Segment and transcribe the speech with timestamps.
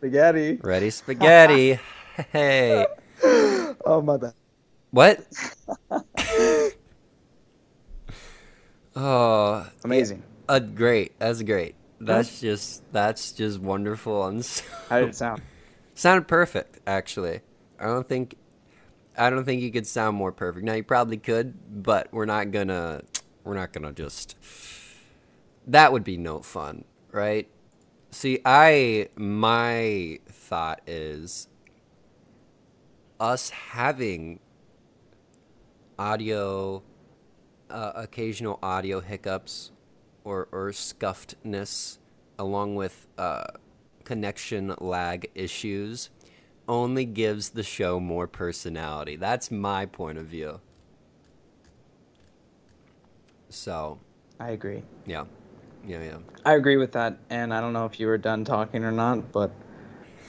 [0.00, 0.58] spaghetti.
[0.62, 1.78] Ready spaghetti.
[2.32, 2.86] hey.
[3.84, 4.32] Oh my bad.
[4.92, 5.20] What?
[8.96, 10.22] oh, Amazing.
[10.48, 11.18] uh, great.
[11.18, 11.74] That's great.
[12.00, 15.42] That's just that's just wonderful and so, How did it sound?
[15.94, 16.80] sounded perfect.
[16.86, 17.42] Actually,
[17.78, 18.36] I don't think
[19.18, 20.64] I don't think you could sound more perfect.
[20.64, 23.02] Now you probably could, but we're not gonna
[23.44, 24.34] we're not gonna just.
[25.66, 27.46] That would be no fun, right?
[28.12, 31.46] See, I my thought is
[33.20, 34.40] us having
[35.98, 36.82] audio,
[37.68, 39.70] uh, occasional audio hiccups
[40.24, 41.98] or, or scuffedness,
[42.38, 43.44] along with uh,
[44.04, 46.10] connection lag issues,
[46.68, 49.16] only gives the show more personality.
[49.16, 50.60] That's my point of view.
[53.50, 53.98] So,
[54.40, 54.82] I agree.
[55.06, 55.24] yeah.
[55.86, 56.18] Yeah, yeah.
[56.44, 59.32] I agree with that, and I don't know if you were done talking or not,
[59.32, 59.50] but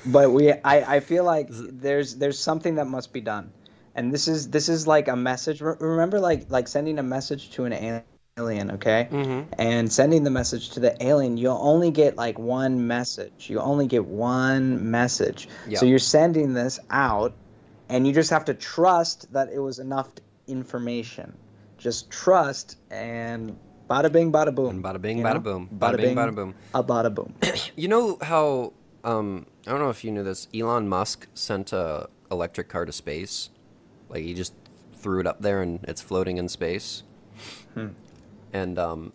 [0.05, 3.51] but we I, I feel like there's there's something that must be done,
[3.95, 5.61] and this is this is like a message.
[5.61, 8.03] Remember, like like sending a message to an
[8.37, 9.07] alien, okay?
[9.11, 9.53] Mm-hmm.
[9.57, 13.49] And sending the message to the alien, you'll only get like one message.
[13.49, 15.47] You only get one message.
[15.67, 15.79] Yeah.
[15.79, 17.33] So you're sending this out,
[17.89, 20.09] and you just have to trust that it was enough
[20.47, 21.37] information.
[21.77, 23.57] Just trust and.
[23.91, 24.81] Bada bing, bada boom.
[24.81, 25.69] Bada bing, bada boom.
[25.77, 26.55] Bada, bing, bada boom.
[26.73, 27.33] A bada boom.
[27.75, 28.71] You know how
[29.03, 30.47] um I don't know if you knew this.
[30.53, 33.49] Elon Musk sent a electric car to space.
[34.07, 34.53] Like he just
[34.95, 37.03] threw it up there and it's floating in space.
[37.73, 37.89] Hmm.
[38.53, 39.11] And um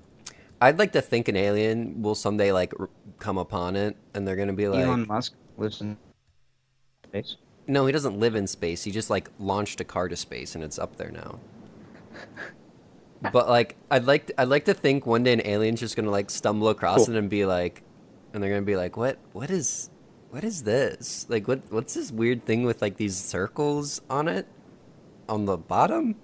[0.60, 4.36] I'd like to think an alien will someday like r- come upon it and they're
[4.36, 5.96] going to be like Elon Musk lives in
[7.08, 7.36] space.
[7.66, 8.84] No, he doesn't live in space.
[8.84, 11.40] He just like launched a car to space and it's up there now.
[13.32, 16.30] but like I'd like I'd like to think one day an alien's just gonna like
[16.30, 17.14] stumble across Cool.
[17.14, 17.82] it and be like
[18.32, 19.90] and they're gonna be like, What what is
[20.30, 21.26] what is this?
[21.28, 24.46] Like what what's this weird thing with like these circles on it?
[25.28, 26.16] On the bottom?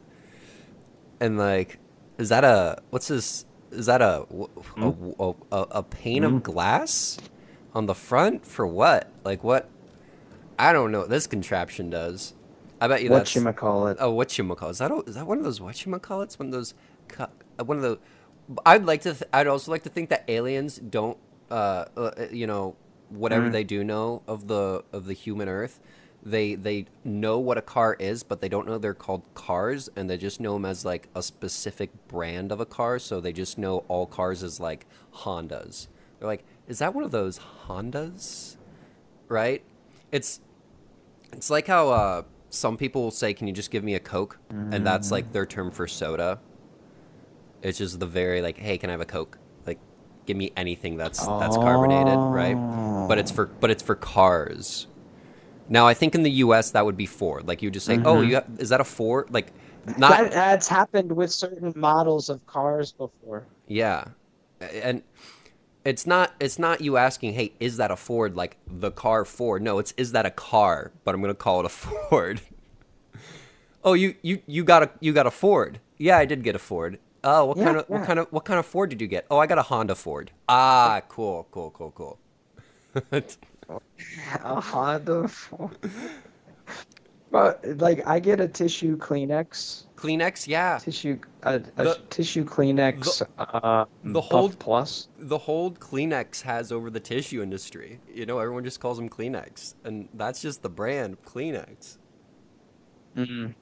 [1.20, 1.78] And like
[2.19, 5.12] is that a what's this is that a a, hmm?
[5.19, 6.38] a, a, a pane of hmm?
[6.38, 7.19] glass
[7.75, 9.10] on the front for what?
[9.25, 9.69] Like what
[10.58, 12.34] I don't know what this contraption does.
[12.82, 13.97] I bet you What that's it?
[14.00, 16.19] Oh, what you call Is that a, is that one of those what you call
[16.19, 16.75] One of those
[17.60, 17.98] uh, one of the.
[18.66, 19.15] I'd like to.
[19.15, 21.16] Th- I'd also like to think that aliens don't.
[21.48, 22.75] Uh, uh you know,
[23.10, 23.53] whatever Mm.
[23.53, 25.78] they do know of the of the human Earth,
[26.25, 30.10] they they know what a car is, but they don't know they're called cars, and
[30.10, 32.99] they just know them as like a specific brand of a car.
[32.99, 35.87] So they just know all cars as like Hondas.
[36.19, 37.38] They're like, is that one of those
[37.69, 38.56] Hondas?
[39.28, 39.62] Right?
[40.10, 40.41] It's
[41.32, 44.38] it's like how uh, some people will say, "Can you just give me a Coke?"
[44.50, 46.38] And that's like their term for soda.
[47.62, 49.78] It's just the very like, "Hey, can I have a Coke?" Like,
[50.26, 53.08] give me anything that's that's carbonated, right?
[53.08, 54.86] But it's for but it's for cars.
[55.68, 56.72] Now, I think in the U.S.
[56.72, 57.48] that would be Ford.
[57.48, 58.52] Like you just say, "Oh, you mm-hmm.
[58.52, 59.52] have, is that a Ford?" Like,
[59.96, 63.46] not that, that's happened with certain models of cars before.
[63.66, 64.04] Yeah,
[64.60, 65.02] and
[65.84, 69.62] it's not it's not you asking, "Hey, is that a Ford?" Like the car Ford.
[69.62, 70.93] No, it's is that a car?
[71.04, 71.69] But I'm gonna call it a
[72.10, 72.41] Ford.
[73.84, 75.81] oh, you you you got a you got a Ford?
[75.98, 76.98] Yeah, I did get a Ford.
[77.25, 79.26] Oh, what Yeah, kind of what kind of what kind of Ford did you get?
[79.31, 80.31] Oh, I got a Honda Ford.
[80.48, 82.19] Ah, cool, cool, cool, cool.
[84.44, 85.31] A Honda.
[87.32, 90.78] But like, I get a tissue Kleenex, Kleenex, yeah.
[90.78, 95.09] tissue, a, a The- tissue Kleenex, uh, the whole- plus.
[95.19, 97.98] the hold Kleenex has over the tissue industry.
[98.15, 101.97] You know, everyone just calls them Kleenex, and that's just the brand Kleenex.
[103.16, 103.54] Mm,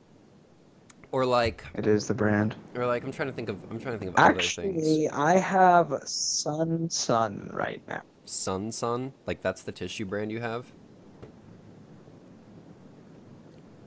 [1.13, 2.57] Or like, it is the brand.
[2.75, 4.49] or like, I'm trying to think of, I'm trying to think of other things.
[4.49, 8.03] Actually, I have Sun Sun right now.
[8.25, 10.67] Sun Sun, like that's the tissue brand you have.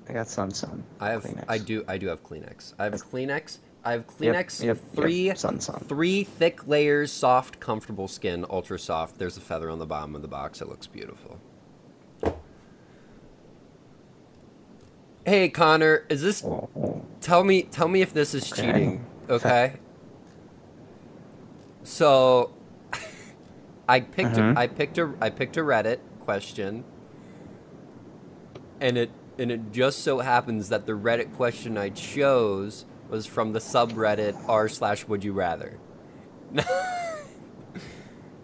[0.09, 0.83] I got Sun Sun.
[0.99, 1.45] I have, Kleenex.
[1.47, 2.73] I do, I do have Kleenex.
[2.77, 3.59] I have Kleenex.
[3.85, 4.63] I have Kleenex.
[4.63, 5.79] yep, yep, three, Sun Sun.
[5.87, 9.17] three thick layers, soft, comfortable skin, ultra soft.
[9.17, 10.61] There's a feather on the bottom of the box.
[10.61, 11.39] It looks beautiful.
[15.25, 16.45] Hey Connor, is this?
[17.21, 18.61] Tell me, tell me if this is Okay.
[18.65, 19.05] cheating.
[19.29, 19.73] Okay.
[21.83, 22.51] So,
[23.87, 24.53] I picked, Mhm.
[24.57, 26.83] a, I picked a, I picked a Reddit question,
[28.81, 33.53] and it, and it just so happens that the Reddit question I chose was from
[33.53, 35.77] the subreddit r slash Would You Rather.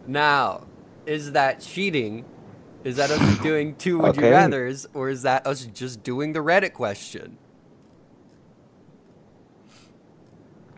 [0.07, 0.67] now,
[1.05, 2.25] is that cheating?
[2.83, 4.31] Is that us doing two Would You Okay.
[4.31, 7.37] Rather's, or is that us just doing the Reddit question?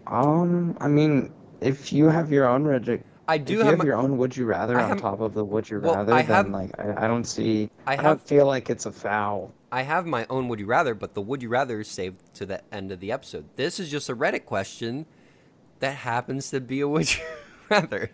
[0.08, 1.32] Um, I mean,
[1.62, 4.36] if you have your own Reddit, I If do you have have your own would
[4.36, 7.06] you rather I on top of the would you Well, rather, I then like I,
[7.06, 7.70] I don't see.
[7.86, 9.54] I I, have- don't feel like it's a foul.
[9.72, 12.46] I have my own would you rather, but the would you rather is saved to
[12.46, 13.46] the end of the episode.
[13.56, 15.06] This is just a Reddit question
[15.80, 17.22] that happens to be a would you
[17.70, 18.12] rather.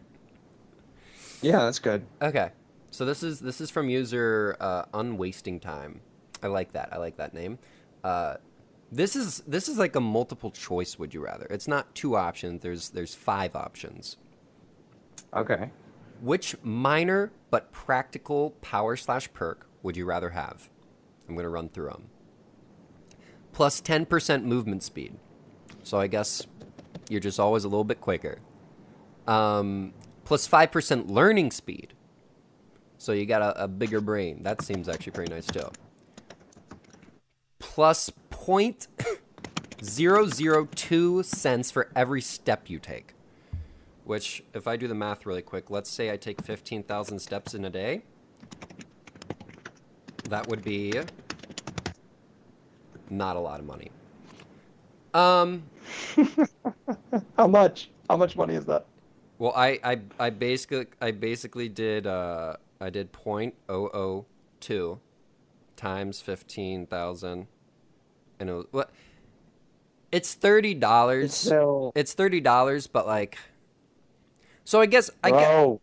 [1.42, 2.06] Yeah, that's good.
[2.22, 2.52] Okay,
[2.92, 6.02] so this is this is from user uh, unwasting time.
[6.44, 6.90] I like that.
[6.92, 7.58] I like that name.
[8.04, 8.36] Uh,
[8.92, 11.46] this is this is like a multiple choice would you rather.
[11.50, 12.62] It's not two options.
[12.62, 14.18] There's there's five options.
[15.34, 15.72] Okay.
[16.22, 20.70] Which minor but practical power slash perk would you rather have?
[21.28, 22.06] I'm going to run through them.
[23.52, 25.16] Plus 10% movement speed.
[25.84, 26.48] So I guess
[27.10, 28.40] you're just always a little bit quicker.
[29.28, 29.94] Um,
[30.26, 31.94] plus 5% learning speed.
[32.98, 34.44] So you got a, a bigger brain.
[34.44, 35.70] That seems actually pretty nice too.
[37.60, 43.14] Plus 0.002 cents for every step you take.
[44.04, 47.66] Which, if I do the math really quick, let's say I take 15,000 steps in
[47.66, 48.04] a day.
[50.28, 50.94] That would be
[53.10, 53.92] not a lot of money.
[55.14, 55.64] Um,
[57.38, 57.90] How much?
[58.10, 58.86] How much money is that?
[59.40, 64.26] well, I, I, I basically, I basically did, uh, I did point oh oh
[64.60, 65.00] two
[65.76, 67.48] times 15,000
[68.40, 68.92] and it was, what?
[70.12, 71.24] It's $30.
[71.24, 73.38] It's still, It's $30, but like,
[74.64, 75.78] so I guess, I guess,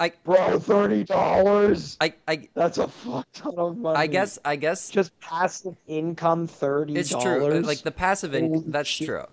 [0.00, 1.96] I, bro, thirty dollars.
[2.00, 3.98] I, I, That's a fuck ton of money.
[3.98, 7.60] I guess, I guess just passive income, thirty It's true.
[7.60, 9.08] Like the passive income, that's shit.
[9.08, 9.24] true.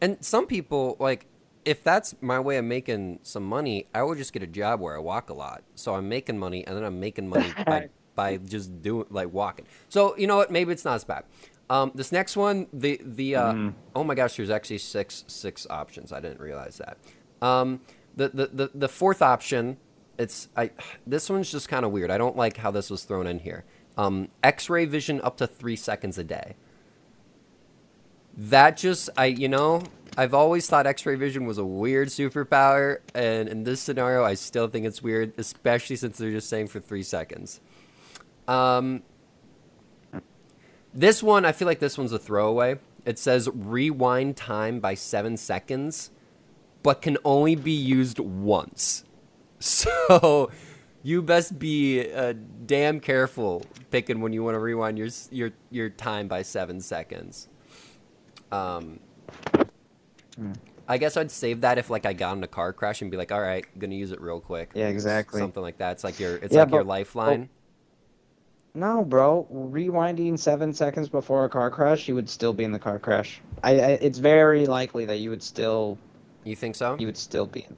[0.00, 1.26] And some people like
[1.64, 4.94] if that's my way of making some money, I would just get a job where
[4.94, 5.64] I walk a lot.
[5.74, 9.66] So I'm making money and then I'm making money by by just doing like walking.
[9.88, 10.50] So, you know what?
[10.50, 11.24] Maybe it's not as bad.
[11.68, 13.68] Um, this next one, the the uh, Mm-hmm.
[13.96, 16.12] oh my gosh, there's actually six six options.
[16.12, 16.98] I didn't realize that.
[17.46, 17.80] Um,
[18.16, 19.76] the, the the fourth option,
[20.18, 20.70] it's I
[21.06, 22.10] this one's just kind of weird.
[22.10, 23.64] I don't like how this was thrown in here.
[23.98, 26.56] Um, X-ray vision up to three seconds a day
[28.36, 29.82] that just I you know
[30.16, 34.66] I've always thought X-ray vision was a weird superpower, and in this scenario, I still
[34.66, 37.60] think it's weird, especially since they're just saying for three seconds.
[38.48, 39.02] Um,
[40.94, 42.78] this one I feel like this one's a throwaway.
[43.04, 46.10] It says rewind time by seven seconds,
[46.86, 49.02] but can only be used once.
[49.58, 50.50] So
[51.02, 52.34] you best be uh,
[52.66, 57.48] damn careful picking when you want to rewind your your your time by seven seconds.
[58.52, 59.00] Um,
[60.86, 63.16] I guess I'd save that if like I got in a car crash and be
[63.16, 64.70] like, all right, gonna use it real quick.
[64.74, 65.40] Yeah, exactly.
[65.40, 65.92] Something like that.
[65.92, 67.48] It's like your it's Yeah, like your but- lifeline.
[68.74, 69.48] No, bro.
[69.50, 73.40] Rewinding seven seconds before a car crash, you would still be in the car crash.
[73.64, 75.96] I, I it's very likely that you would still
[76.46, 76.96] You think so?
[76.98, 77.76] you would still be in.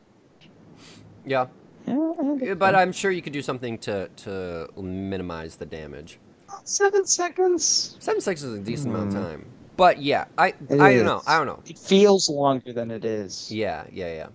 [1.25, 1.47] Yeah.
[1.87, 2.75] Yeah, I think Yeah, But.
[2.75, 6.19] I'm sure you could do something to to minimize the damage.
[6.65, 7.97] seven seconds.
[7.99, 9.23] Seven seconds is a decent amount of Hmm.
[9.29, 9.47] time.
[9.77, 11.23] But yeah, I It I don't know.
[11.27, 11.61] I don't know.
[11.67, 13.51] It feels longer than it is.
[13.51, 14.27] Yeah, yeah, yeah.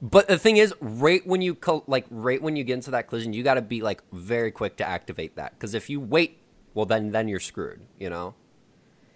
[0.00, 3.08] But the thing is, right when you col- like right when you get into that
[3.08, 5.52] collision, you got to be like very quick to activate that.
[5.52, 6.38] Because if you wait,
[6.74, 7.80] well, then then you're screwed.
[7.98, 8.34] You know.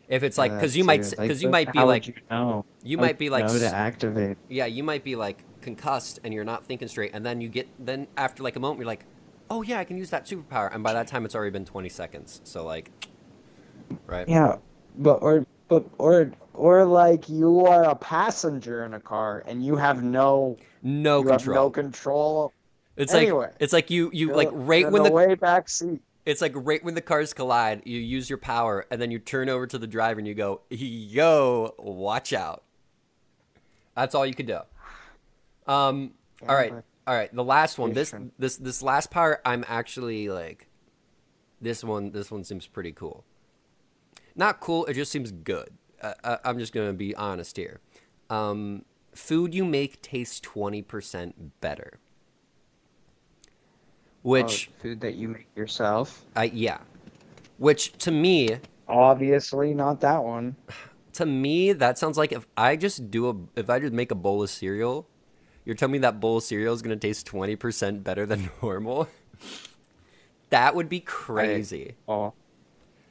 [0.09, 2.65] If it's like, because you might, because Like, you might be like, you know?
[2.83, 4.39] you might be like, to activate.
[4.49, 7.69] yeah, you might be like concussed and you're not thinking straight, and then you get,
[7.85, 9.05] then after like a moment, you're like,
[9.51, 11.89] oh yeah, I can use that superpower, and by that time, it's already been 20
[11.89, 12.41] seconds.
[12.45, 12.91] So like,
[14.07, 14.29] right?
[14.29, 14.57] Yeah,
[14.97, 19.77] but or but or or like you are a passenger in a car and you
[19.77, 21.55] have no No control.
[21.55, 22.53] no control.
[22.97, 23.47] it's anyway.
[23.47, 26.01] like, it's like you, you like right when in the way back seat.
[26.27, 29.49] It's like right when the cars collide, you use your power, and then you turn
[29.49, 32.65] over to the driver and you go, "Yo, watch out."
[33.95, 34.59] That's all you could do.
[35.69, 36.15] Um.
[36.47, 36.73] all right,
[37.07, 37.33] all right.
[37.35, 37.93] The last one.
[37.93, 39.41] This this this last part.
[39.47, 40.67] I'm actually like.
[41.61, 42.11] This one.
[42.11, 43.25] This one seems pretty cool.
[44.35, 44.85] Not cool.
[44.87, 45.71] It just seems good.
[46.03, 47.81] Uh, I, I'm just gonna be honest here.
[48.31, 52.01] Um, food you make tastes twenty percent better.
[54.27, 56.25] Which Oh, food that you make yourself.
[56.35, 56.79] I yeah.
[57.59, 60.57] Which to me, Obviously, not that one.
[61.15, 64.17] to me, that sounds like if I just do a if I just make a
[64.17, 65.07] bowl of cereal,
[65.65, 69.07] you're telling me that bowl of cereal is gonna taste twenty percent better than normal.
[70.51, 71.95] that would be crazy.
[72.09, 72.33] Oh,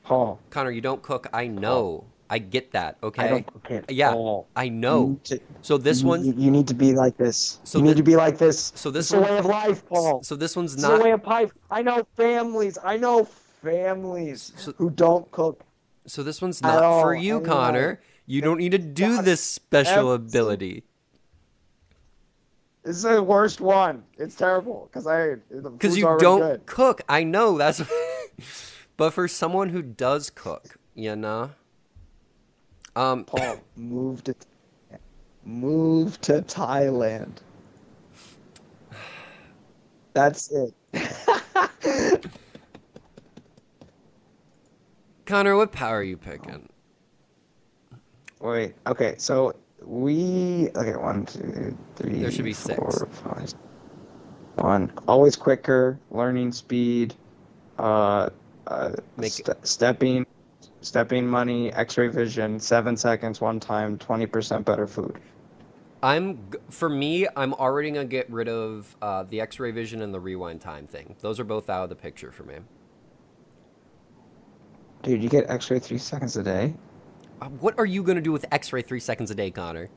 [0.09, 1.27] oh, Connor, you don't cook.
[1.33, 2.05] I know.
[2.29, 2.97] I get that.
[3.03, 3.23] Okay.
[3.23, 3.83] I don't cook it.
[3.83, 4.47] Uh, yeah, all.
[4.55, 5.19] I know.
[5.25, 6.25] to- So this you, one.
[6.25, 7.59] you, need to be like this.
[7.63, 8.71] So you the- need to be like this.
[8.75, 10.23] So this is a way of life, Paul.
[10.23, 11.21] So this one's It's a way not.
[11.21, 11.51] of life.
[11.69, 12.77] I know families.
[12.83, 15.63] I know families So- who don't cook.
[16.07, 17.43] So this one's not for you, I.
[17.43, 18.01] Connor.
[18.25, 20.83] You don't need to do this special ability.
[22.83, 24.03] This is the worst one.
[24.17, 26.65] It's terrible because I because you don't good.
[26.67, 27.01] cook.
[27.09, 27.81] I know that's,
[28.97, 31.51] but for someone who does cook, you know.
[32.95, 34.35] Um, Paul, move to
[35.43, 37.37] move to Thailand.
[40.13, 40.73] That's it.
[45.25, 46.69] Connor, what power are you picking?
[48.39, 48.75] Wait.
[48.87, 49.15] Okay.
[49.17, 50.95] So we okay.
[50.95, 52.19] One, two, three.
[52.19, 53.17] There should be four, six.
[53.19, 53.53] Five.
[54.55, 54.91] One.
[55.07, 55.99] Always quicker.
[56.11, 57.13] Learning speed.
[57.77, 58.29] Uh,
[58.67, 60.25] uh Make st- stepping,
[60.85, 61.73] stepping money.
[61.73, 62.59] X-ray vision.
[62.59, 63.41] Seven seconds.
[63.41, 63.97] One time.
[63.97, 65.19] Twenty percent better food.
[66.03, 66.39] I'm
[66.69, 67.27] for me.
[67.35, 71.15] I'm already gonna get rid of uh, the X-ray vision and the rewind time thing.
[71.21, 72.57] Those are both out of the picture for me.
[75.01, 76.73] Dude, you get X-ray three seconds a day.
[77.41, 79.89] Uh, what are you gonna do with X-ray three seconds a day, Connor?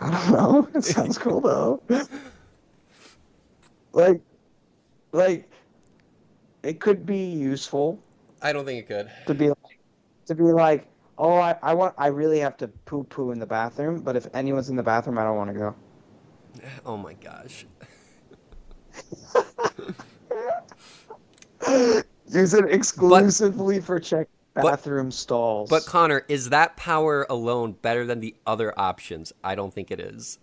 [0.00, 0.68] I don't know.
[0.74, 1.82] It sounds cool though.
[3.92, 4.20] like,
[5.12, 5.50] like,
[6.62, 7.98] it could be useful.
[8.46, 9.10] I don't think it could.
[9.26, 9.80] To be like,
[10.26, 10.86] to be like,
[11.18, 14.28] oh, I, I want, I really have to poo poo in the bathroom, but if
[14.34, 15.74] anyone's in the bathroom, I don't want to go.
[16.86, 17.66] Oh my gosh.
[22.28, 25.68] Use it exclusively but, for check bathroom but, stalls.
[25.68, 29.34] But Connor, is that power alone better than the other options?
[29.44, 30.38] I don't think it is.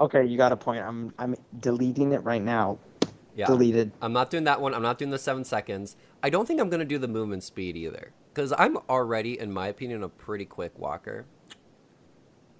[0.00, 0.82] Okay, you got a point.
[0.82, 2.78] I'm I'm deleting it right now.
[3.36, 3.46] Yeah.
[3.46, 3.92] Deleted.
[4.00, 4.74] I'm not doing that one.
[4.74, 5.96] I'm not doing the seven seconds.
[6.22, 8.12] I don't think I'm gonna do the movement speed either.
[8.32, 11.24] Because I'm already, in my opinion, a pretty quick walker.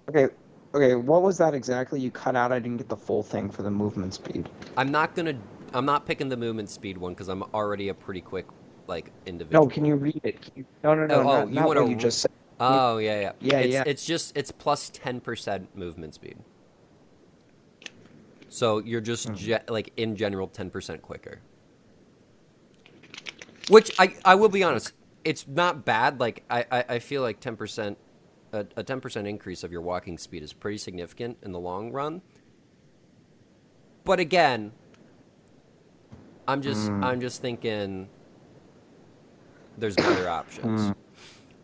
[0.09, 0.27] Okay,
[0.73, 0.95] okay.
[0.95, 1.99] What was that exactly?
[1.99, 2.51] You cut out.
[2.51, 4.49] I didn't get the full thing for the movement speed.
[4.77, 5.37] I'm not gonna
[5.73, 8.45] I'm not picking the movement speed one because I'm already a pretty quick
[8.87, 9.65] like individual.
[9.65, 10.51] No, can you read it?
[10.55, 11.15] You, no, no, no.
[11.15, 11.89] Oh, oh not, oh, you want to?
[11.89, 12.31] You just said.
[12.59, 13.83] Oh yeah, yeah, yeah, it's, yeah.
[13.85, 16.37] It's just it's plus ten percent movement speed.
[18.55, 19.35] So you're just mm.
[19.35, 21.41] ge- like in general ten percent quicker.
[23.67, 24.93] Which I I will be honest,
[25.25, 26.21] it's not bad.
[26.21, 27.97] Like I I, I feel like ten percent
[28.53, 32.21] a ten percent increase of your walking speed is pretty significant in the long run.
[34.05, 34.71] But again,
[36.47, 37.03] I'm just mm.
[37.03, 38.07] I'm just thinking
[39.77, 40.79] there's better options.
[40.79, 40.95] Mm.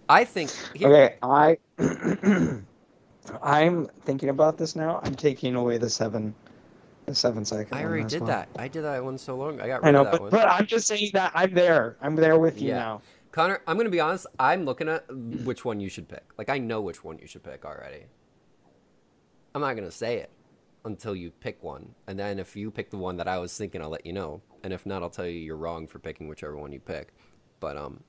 [0.10, 1.58] I think here, Okay, I
[3.42, 5.00] I'm thinking about this now.
[5.04, 6.36] I'm taking away the 7
[7.06, 7.78] the 7 second.
[7.78, 8.30] I already did well.
[8.30, 8.50] that.
[8.58, 9.60] I did that one so long.
[9.62, 10.30] I got rid I know, of that but, one.
[10.32, 11.98] But I'm just saying that I'm there.
[12.02, 12.80] I'm there with you yeah.
[12.80, 13.02] now.
[13.32, 14.28] Connor, I'm going to be honest.
[14.40, 16.24] I'm looking at which one you should pick.
[16.38, 18.06] Like I know which one you should pick already.
[19.56, 20.30] I'm not going to say it
[20.86, 21.94] until you pick one.
[22.08, 24.42] And then if you pick the one that I was thinking, I'll let you know.
[24.64, 27.14] And if not, I'll tell you you're wrong for picking whichever one you pick.
[27.60, 28.04] But um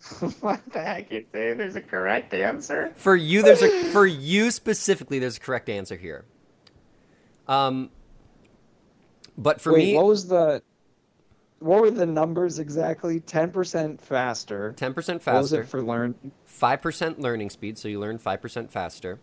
[0.40, 2.92] what the heck you say there's a correct answer?
[2.96, 6.24] For you there's a for you specifically there's a correct answer here.
[7.50, 7.90] Um
[9.36, 10.62] but for Wait, me what was the
[11.60, 13.20] what were the numbers exactly?
[13.20, 14.72] Ten percent faster.
[14.76, 15.34] Ten percent faster.
[15.34, 16.32] What was it for learning?
[16.44, 19.20] Five percent learning speed, so you learn five percent faster.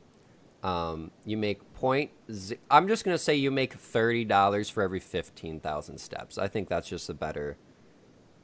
[0.64, 2.12] Um, you make point.
[2.32, 6.38] Z- I'm just gonna say you make thirty dollars for every fifteen thousand steps.
[6.38, 7.58] I think that's just a better,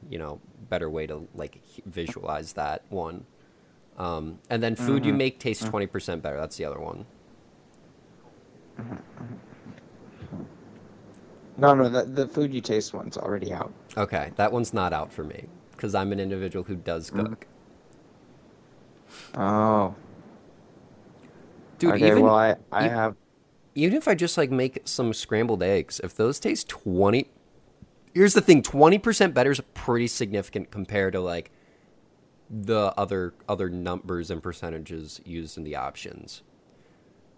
[0.08, 3.26] you know, better way to like visualize that one.
[3.96, 5.08] Um, and then food mm-hmm.
[5.08, 5.70] you make tastes mm-hmm.
[5.70, 6.36] 20 percent better.
[6.36, 7.06] That's the other one.
[11.56, 13.72] No, no, the, the food you taste one's already out.
[13.96, 17.28] Okay, that one's not out for me because I'm an individual who does mm.
[17.28, 17.46] cook.
[19.36, 19.94] Oh.
[21.78, 23.16] Dude, okay, even, well, I, I have.
[23.74, 27.28] Even if I just like make some scrambled eggs, if those taste 20.
[28.14, 31.50] Here's the thing 20% better is pretty significant compared to like
[32.48, 36.42] the other other numbers and percentages used in the options.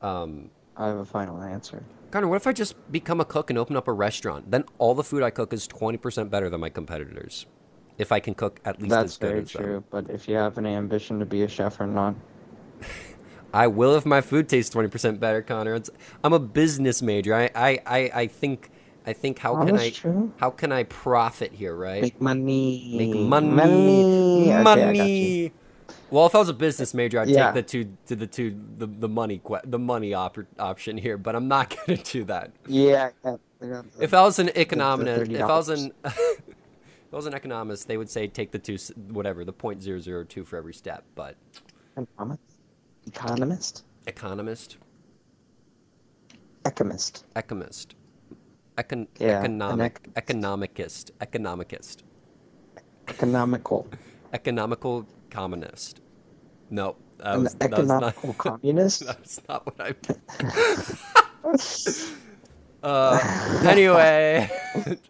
[0.02, 1.83] Um, I have a final answer.
[2.11, 4.50] Connor, what if I just become a cook and open up a restaurant?
[4.50, 7.47] Then all the food I cook is 20% better than my competitors.
[7.99, 9.85] If I can cook at least That's as good very as true, them.
[9.90, 12.14] but if you have an ambition to be a chef or not.
[13.54, 15.75] I will if my food tastes twenty percent better, Connor.
[15.75, 15.88] It's,
[16.23, 17.35] I'm a business major.
[17.35, 18.71] I, I, I, I think
[19.06, 20.30] I think how can I true.
[20.37, 22.02] how can I profit here, right?
[22.02, 22.95] Make money.
[22.99, 23.49] Make money.
[23.49, 24.52] Money.
[24.52, 25.52] Okay, money.
[26.11, 27.47] Well, if I was a business major, I'd yeah.
[27.47, 31.35] take the two to the two the, the money the money op- option here, but
[31.35, 32.53] I'm not gonna do that.
[32.67, 33.11] Yeah.
[33.25, 37.89] yeah if I was an economist, if I was an if I was an economist,
[37.89, 38.77] they would say take the two
[39.09, 41.37] whatever the point zero zero two for every step, but.
[41.97, 42.41] Economist.
[43.07, 43.85] Economist?
[44.07, 44.77] Economist.
[46.67, 47.25] Economist.
[47.35, 47.95] Economist.
[48.77, 52.03] Econ- yeah, economic, economicist, economicist,
[53.09, 53.89] economical,
[54.35, 56.00] economical communist.
[56.71, 59.06] No, that was, economical that not, communist.
[59.06, 61.56] That's not what I.
[62.83, 63.21] uh,
[63.64, 64.50] anyway,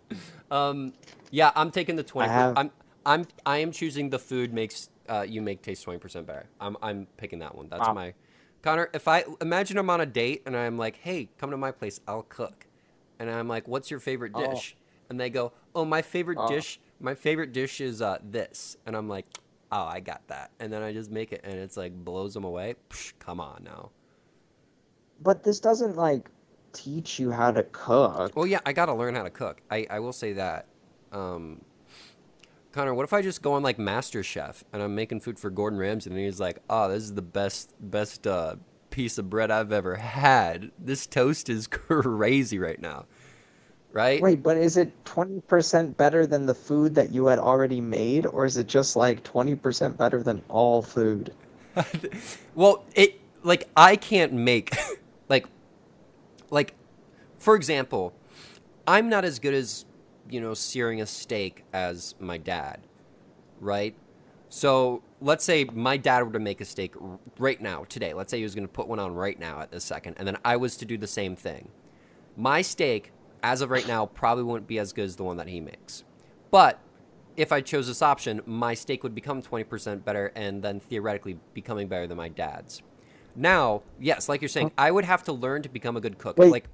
[0.50, 0.92] um,
[1.30, 2.30] yeah, I'm taking the twenty.
[2.30, 2.70] Have- I'm
[3.04, 6.46] I'm I am choosing the food makes uh, you make taste twenty percent better.
[6.60, 7.68] I'm I'm picking that one.
[7.68, 7.94] That's Wow.
[7.94, 8.14] my
[8.62, 8.90] Connor.
[8.92, 12.00] If I imagine I'm on a date and I'm like, hey, come to my place,
[12.08, 12.66] I'll cook,
[13.18, 14.50] and I'm like, what's your favorite Oh.
[14.50, 14.76] dish?
[15.08, 16.48] And they go, oh, my favorite Oh.
[16.48, 16.80] dish.
[16.98, 19.26] My favorite dish is uh, this, and I'm like,
[19.72, 22.44] oh, I got that, and then I just make it, and it's like blows them
[22.44, 22.74] away.
[22.90, 23.90] Psh, come on now.
[25.22, 26.30] But this doesn't like
[26.72, 28.36] teach you how to cook.
[28.36, 29.60] Well, yeah, I gotta learn how to cook.
[29.70, 30.66] I, I will say that.
[31.12, 31.62] Um,
[32.72, 35.48] Connor, what if I just go on like Master Chef and I'm making food for
[35.48, 38.56] Gordon Ramsay and he's like, "Oh, this is the best best uh,
[38.90, 40.70] piece of bread I've ever had.
[40.78, 43.06] This toast is crazy right now."
[43.96, 44.20] Right?
[44.20, 48.44] Wait, but is it 20% better than the food that you had already made, or
[48.44, 51.32] is it just like 20% better than all food?
[52.54, 54.76] well, it like I can't make
[55.30, 55.46] like
[56.50, 56.74] like
[57.38, 58.12] for example,
[58.86, 59.86] I'm not as good as
[60.28, 62.80] you know searing a steak as my dad,
[63.62, 63.94] right?
[64.50, 66.92] So let's say my dad were to make a steak
[67.38, 68.12] right now today.
[68.12, 70.28] Let's say he was going to put one on right now at this second, and
[70.28, 71.70] then I was to do the same thing.
[72.36, 73.12] My steak,
[73.42, 76.04] as of right now, probably wouldn't be as good as the one that he makes,
[76.50, 76.80] but
[77.36, 81.86] if I chose this option, my steak would become 20% better and then theoretically becoming
[81.88, 82.82] better than my dad's.
[83.34, 86.38] Now, yes, like you're saying, I would have to learn to become a good cook.
[86.38, 86.50] Wait.
[86.50, 86.68] Like,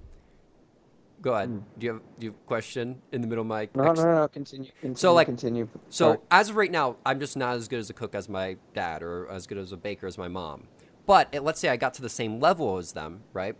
[1.21, 1.49] go ahead.
[1.49, 1.59] Hmm.
[1.79, 3.69] Do you have do you have a question in the middle of my?
[3.75, 4.71] No, no, no, no, continue.
[4.81, 5.69] continue So, like- continue.
[5.89, 8.57] So as of right now, I'm just not as good as a cook as my
[8.75, 10.69] dad, or as good as a baker as my mom.
[11.05, 13.57] But it, let's say I got to the same level as them, right?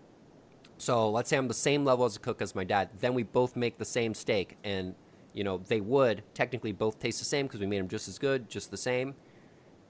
[0.83, 2.89] So let's say I'm the same level as a cook as my dad.
[2.99, 4.97] Then we both make the same steak, and
[5.33, 8.19] you know they would technically both taste the same because we made them just as
[8.19, 9.15] good, just the same.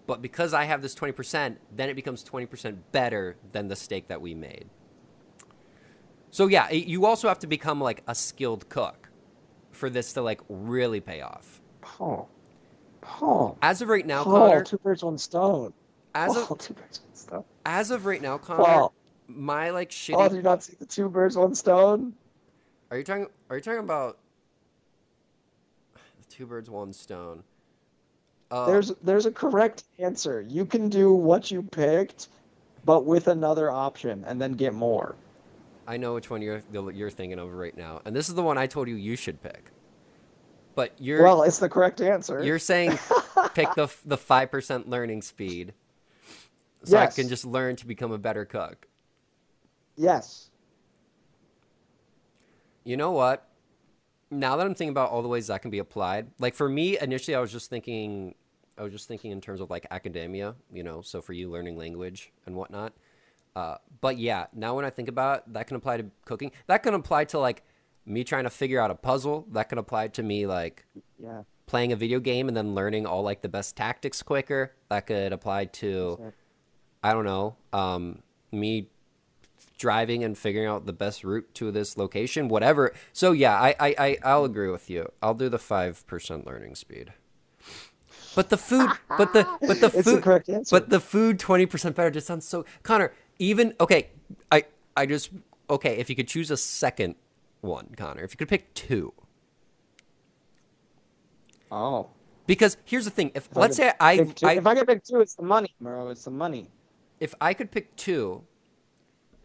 [0.06, 4.20] But because I have this 20%, then it becomes 20% better than the steak that
[4.20, 4.66] we made.
[6.30, 9.08] So yeah, you also have to become like a skilled cook
[9.70, 11.62] for this to like really pay off.
[11.80, 12.28] Paul.
[13.00, 13.56] Paul.
[13.62, 15.72] As of right now, Paul, Connor, two birds, one stone.
[16.14, 17.44] as Paul, of two birds, one stone.
[17.64, 18.94] as of right now, Connor, Paul,
[19.36, 20.14] my like shitty.
[20.14, 22.14] Paul, do you not see the two birds, one stone?
[22.90, 23.26] Are you talking?
[23.50, 24.18] Are you talking about
[26.28, 27.42] two birds, one stone?
[28.50, 30.42] Uh, There's there's a correct answer.
[30.42, 32.28] You can do what you picked,
[32.84, 35.14] but with another option, and then get more.
[35.86, 38.58] I know which one you're you're thinking of right now, and this is the one
[38.58, 39.70] I told you you should pick.
[40.74, 42.42] But you're Well, it's the correct answer.
[42.42, 42.98] you're saying
[43.54, 45.72] pick the the five percent learning speed,
[46.84, 48.86] so I can just learn to become a better cook.
[50.02, 50.50] Yes.
[52.82, 53.48] You know what?
[54.32, 56.98] Now that I'm thinking about all the ways that can be applied, like for me
[56.98, 58.34] initially, I was just thinking,
[58.76, 61.76] I was just thinking in terms of like academia, you know, so for you learning
[61.76, 62.92] language and whatnot.
[63.54, 66.50] Uh, but yeah, now when I think about it, that can apply to cooking.
[66.66, 67.62] That can apply to like
[68.04, 69.46] me trying to figure out a puzzle.
[69.52, 70.84] That can apply to me like
[71.18, 71.42] Yeah.
[71.66, 74.72] playing a video game and then learning all like the best tactics quicker.
[74.88, 76.32] That could apply to.
[77.04, 78.88] I don't know, um, me
[79.78, 82.92] driving and figuring out the best route to this location, whatever.
[83.12, 85.10] So yeah, I, I, I I'll agree with you.
[85.22, 87.12] I'll do the five percent learning speed.
[88.34, 90.74] But the food, but the but the It's the food, correct answer.
[90.76, 92.64] but the food twenty percent better just sounds so.
[92.82, 94.08] Connor, even okay,
[94.50, 94.64] I
[94.96, 95.30] I just
[95.68, 95.96] okay.
[95.98, 97.16] If you could choose a second
[97.60, 99.12] one, Connor, if you could pick two,
[101.70, 102.08] Oh.
[102.46, 105.04] because here's the thing: if If let's say I, two- I if I could pick
[105.04, 106.08] two, it's the money, bro.
[106.08, 106.70] It's the money.
[107.20, 108.42] if I could pick two,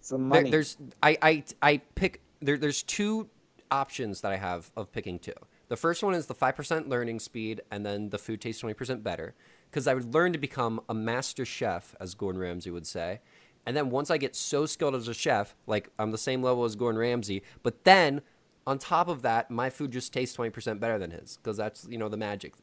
[0.08, 2.58] It's the There, there's I, I I pick there.
[2.58, 3.28] There's two
[3.70, 5.34] options that I have of picking two.
[5.68, 8.74] The first one is the five percent learning speed, and then the food tastes twenty
[8.74, 9.36] percent better.
[9.70, 13.20] Because I would learn to become a master chef, as Gordon Ramsay would say.
[13.66, 16.64] And then once I get so skilled as a chef, like I'm the same level
[16.64, 18.22] as Gordon Ramsay, but then
[18.66, 21.86] on top of that, my food just tastes twenty percent better than his, because that's
[21.90, 22.54] you know the magic.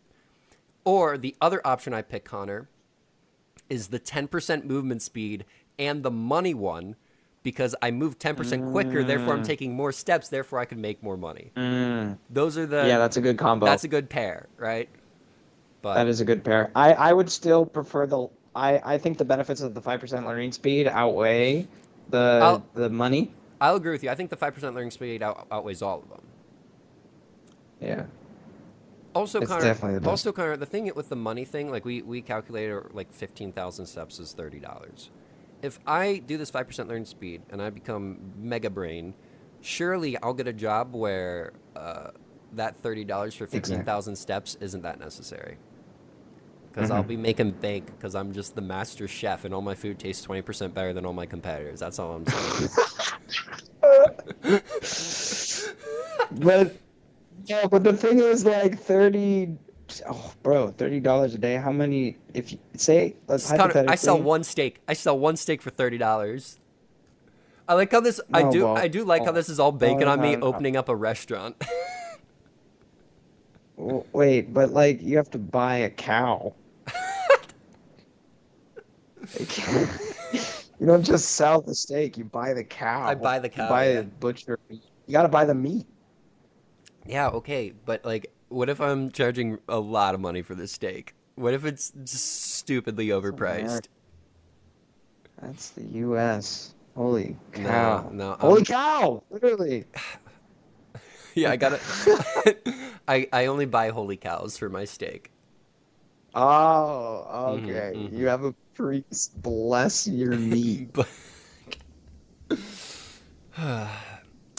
[0.87, 2.69] Or the other option I pick, Connor,
[3.71, 5.47] is the 10% movement speed
[5.79, 6.95] and the money one
[7.45, 11.17] because I move 10% quicker, therefore I'm taking more steps, therefore I can make more
[11.17, 11.53] money.
[11.57, 12.19] Mm.
[12.31, 13.67] Those are the yeah, that's a good combo.
[13.67, 14.89] that's a good pair, right?
[15.83, 16.73] But That is a good pair.
[16.75, 18.27] I, I would still prefer the.
[18.57, 21.69] I, I think the benefits of the five percent learning speed outweigh
[22.11, 23.31] the I'll- the money.
[23.61, 24.11] I'll agree with you.
[24.11, 26.21] I think the 5% learning speed out, outweighs all of them.
[27.81, 28.05] Yeah.
[29.15, 30.09] Also, It's Connor, definitely the best.
[30.11, 34.19] also Connor, the thing with the money thing, like we we calculated like 15,000 steps
[34.19, 35.09] is $30.
[35.65, 39.15] If I do this 5% learn speed and I become mega brain,
[39.63, 42.11] surely I'll get a job where uh,
[42.53, 45.57] that $30 for 15,000 steps isn't that necessary.
[46.71, 47.09] Because I'll Mhm.
[47.09, 50.75] be making bank because I'm just the master chef and all my food tastes 20%
[50.75, 51.81] better than all my competitors.
[51.81, 52.69] That's all I'm saying.
[56.33, 56.77] but
[57.47, 59.57] yeah, but the thing is, like thirty.
[60.09, 61.57] Oh, bro, thirty dollars a day.
[61.57, 62.17] How many?
[62.33, 64.81] If you say, let's hypothetically, I sell one steak.
[64.89, 66.59] I sell one steak for thirty dollars.
[67.69, 68.21] I like how this.
[68.33, 68.63] I do.
[68.63, 68.75] Bo.
[68.77, 69.33] I do like how Oh.
[69.33, 70.47] this is all banking No, on me no, no.
[70.47, 71.63] opening up a restaurant.
[73.77, 76.55] Wait, but like you have to buy a cow.
[80.81, 83.05] You don't just sell the steak; you buy the cow.
[83.07, 84.01] I buy the You cow, buy yeah.
[84.01, 84.59] the butcher.
[84.69, 84.81] You
[85.13, 85.87] gotta buy the meat.
[87.07, 87.29] yeah.
[87.29, 91.15] Okay, but like, what if I'm charging a lot of money for this steak?
[91.37, 93.87] What if it's stupidly overpriced?
[95.43, 96.75] That's the U.S.
[96.97, 98.09] Holy cow!
[98.13, 99.23] no, Holy I'm- cow!
[99.31, 99.85] Literally.
[101.37, 101.81] Yeah, I gotta.
[103.09, 105.33] I I only buy holy cows for my steak.
[106.33, 107.27] Oh,
[107.59, 107.93] Mhm, okay.
[107.97, 108.17] mhm.
[108.17, 110.91] You have a priest bless your meat.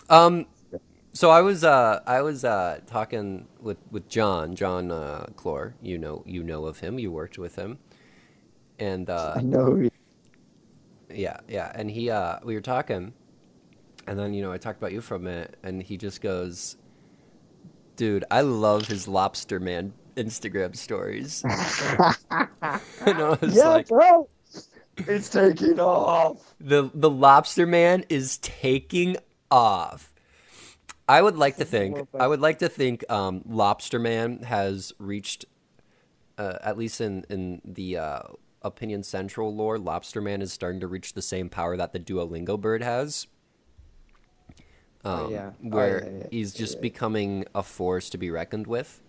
[0.10, 0.46] Um,
[1.16, 5.74] so I was uh I was uh talking with with John John uh Clore.
[5.82, 7.00] You know you know of him.
[7.00, 7.80] You worked with him,
[8.78, 9.90] and uh I know.
[11.10, 13.14] yeah yeah, and he uh we were talking,
[14.06, 16.76] and then you know I talked about you for a minute, and he just goes,
[17.96, 21.54] "Dude, I love his Lobster Man Instagram stories." and
[22.30, 24.28] I was yeah, like, bro.
[24.98, 26.56] It's taking off.
[26.60, 29.16] the the lobster man is taking
[29.50, 30.14] off.
[31.08, 35.46] I would like to think I would like to think um, Lobster Man has reached
[36.38, 38.20] uh, at least in in the uh,
[38.64, 42.60] Opinion Central lore, Lobster Man is starting to reach the same power that the Duolingo
[42.60, 43.28] bird has.
[45.04, 45.52] Um, Oh, yeah.
[45.64, 49.02] Oh, Where yeah, yeah, he's just becoming a force to be reckoned with.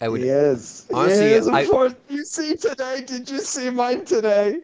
[0.00, 0.88] I would he is.
[0.92, 1.94] honestly, he is a I- force.
[2.08, 3.04] You see today?
[3.06, 4.62] Did you see mine today?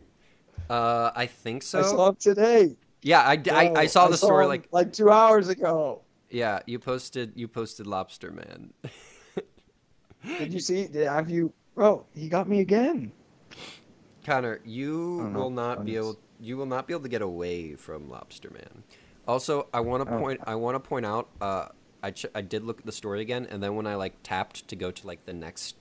[0.68, 1.78] uh I think so.
[1.78, 2.76] I saw him today.
[3.02, 6.02] yeah, I, d- I- I saw the story him, like like two hours ago.
[6.30, 8.72] Yeah, you posted you posted Lobster Man.
[10.38, 10.86] Did you see?
[10.86, 11.52] Did, have you?
[11.74, 13.12] Bro, he got me again.
[14.24, 15.38] Connor, you don't know.
[15.44, 18.82] will not be able you will not be able to get away from Lobster Man.
[19.26, 20.18] Also, I want to Oh.
[20.18, 21.68] point I want to point out uh,
[22.02, 24.68] I ch- I did look at the story again, and then when I like tapped
[24.68, 25.76] to go to like the next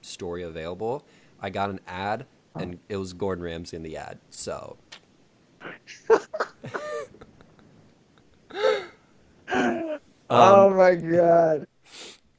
[0.00, 1.04] story available,
[1.40, 2.26] I got an ad,
[2.58, 4.18] and it was Gordon Ramsay in the ad.
[4.30, 4.76] So
[10.30, 11.66] oh Um, my god.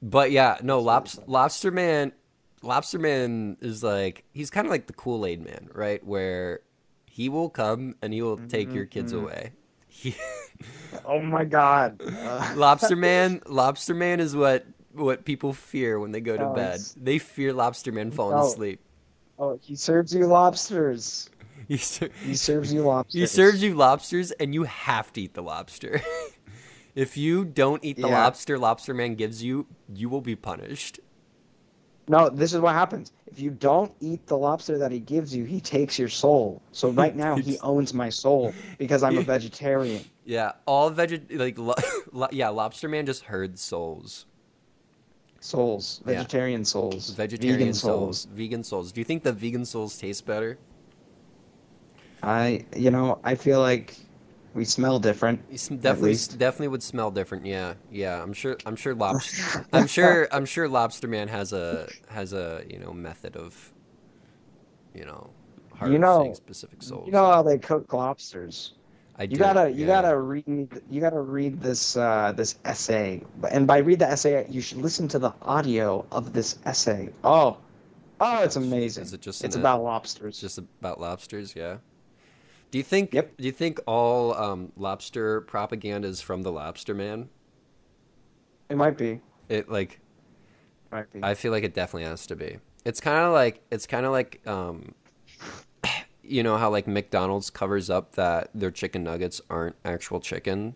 [0.01, 2.11] But yeah, no, Lobs- Lobster Man,
[2.61, 6.05] Lobster Man is like he's kind of like the Kool Aid Man, right?
[6.05, 6.61] Where
[7.05, 9.21] he will come and he will take your kids Mhm.
[9.21, 9.51] away.
[9.87, 10.15] He,
[11.05, 12.01] Oh my god.
[12.01, 16.53] Uh, Lobster Man, Lobster Man is what what people fear when they go to No,
[16.53, 16.75] bed.
[16.75, 18.45] it's- They fear Lobster Man falling No.
[18.45, 18.79] asleep.
[19.39, 21.29] oh, he serves you lobsters.
[21.67, 23.19] He, ser- He serves you lobsters.
[23.21, 26.01] he serves you lobsters, and you have to eat the lobster.
[26.95, 28.23] If you don't eat the Yeah.
[28.23, 30.99] lobster Lobster Man gives you, you will be punished.
[32.07, 33.13] No, this is what happens.
[33.27, 36.61] If you don't eat the lobster that he gives you, he takes your soul.
[36.73, 40.03] So right now he owns my soul because I'm a vegetarian.
[40.25, 41.73] Yeah, all veg like lo-
[42.11, 44.25] lo- yeah, Lobster Man just herds souls.
[45.39, 46.13] Souls, Yeah.
[46.13, 48.25] vegetarian souls, Vegetarian vegan souls.
[48.33, 48.91] vegan souls.
[48.91, 50.57] Do you think the vegan souls taste better?
[52.21, 53.97] I, you know, I feel like
[54.53, 55.41] we smell different.
[55.81, 57.45] Definitely, definitely would smell different.
[57.45, 58.21] Yeah, yeah.
[58.21, 58.57] I'm sure.
[58.65, 59.65] I'm sure lobster.
[59.73, 60.27] I'm sure.
[60.31, 63.73] I'm sure Lobster Man has a has a you know method of,
[64.93, 65.29] you know,
[65.71, 67.05] harvesting You know- specific souls.
[67.07, 68.73] You know how they cook lobsters.
[69.15, 70.01] I You do, gotta, you yeah.
[70.01, 73.21] gotta read, you gotta read this, uh, this essay.
[73.51, 77.09] And by read the essay, you should listen to the audio of this essay.
[77.23, 77.57] Oh,
[78.19, 79.03] oh, it's amazing.
[79.03, 80.41] Is it just It's about It's lobsters.
[80.41, 81.55] just about lobsters.
[81.55, 81.77] Yeah.
[82.73, 83.13] Do you think?
[83.13, 83.37] Yep.
[83.37, 87.29] Do you think all um, lobster propaganda is from the Lobster Man?
[88.67, 89.21] It might be.
[89.47, 89.99] It like
[90.91, 91.19] Might be.
[91.21, 92.57] I feel like it definitely has to be.
[92.83, 94.95] It's kind of like it's kind of like um,
[96.23, 100.73] you know how like McDonald's covers up that their chicken nuggets aren't actual chicken.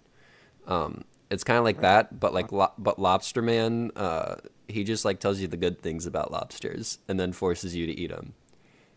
[0.67, 4.35] Um, it's kind of like that, but like lo- but Lobster Man, uh,
[4.67, 7.99] he just like tells you the good things about lobsters and then forces you to
[7.99, 8.35] eat them.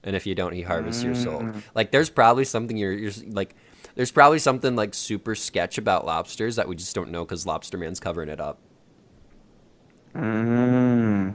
[0.03, 1.41] And if you don't, he harvests your soul.
[1.41, 1.63] Mm.
[1.75, 3.55] Like there's probably something you're you're like.
[3.97, 7.77] There's probably something like super sketch about lobsters that we just don't know because Lobster
[7.77, 8.61] Man's covering it up.
[10.15, 11.35] Mm.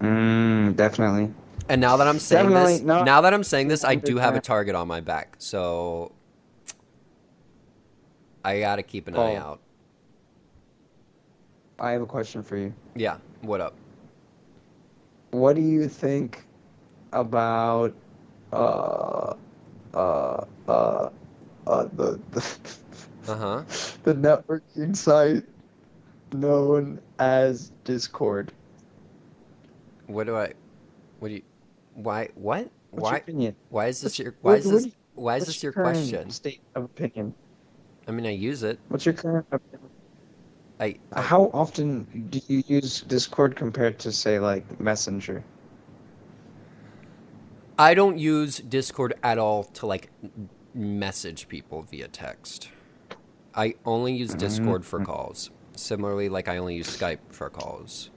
[0.00, 1.32] Mm, definitely.
[1.68, 4.18] And now that I'm saying Definitely this, not now that I'm saying this, I do
[4.18, 5.36] have a target on my back.
[5.38, 6.12] So
[8.44, 9.38] I gotta keep an eye Oh.
[9.38, 9.60] out.
[11.80, 12.72] I have a question for you.
[12.94, 13.74] Yeah, what up?
[15.32, 16.46] What do you think
[17.16, 17.94] about
[18.52, 19.34] uh
[19.94, 21.08] uh uh
[21.66, 22.40] uh the the
[23.28, 23.62] Uh huh.
[24.04, 25.44] the networking site
[26.32, 28.52] known as Discord.
[30.06, 30.52] What do I?
[31.18, 31.42] What do you?
[31.94, 32.28] Why?
[32.34, 32.70] What?
[32.90, 33.10] What's why?
[33.12, 33.56] your opinion?
[33.70, 34.34] Why is this your?
[34.42, 34.86] Why is this?
[34.86, 36.30] you- Why is this your current question?
[36.30, 37.34] State of opinion.
[38.06, 38.78] I mean, I use it.
[38.88, 39.90] What's your current opinion?
[40.78, 45.42] I, I How often do you use Discord compared to say like Messenger?
[47.78, 50.10] I don't use Discord at all to like
[50.74, 52.70] message people via text.
[53.54, 55.50] I only use Discord for calls.
[55.76, 58.10] Similarly, like I only use Skype for calls.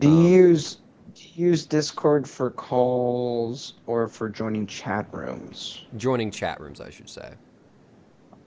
[0.00, 0.78] Do you Um, use
[1.14, 5.86] do you use Discord for calls or for joining chat rooms?
[5.96, 7.32] Joining chat rooms, I should say.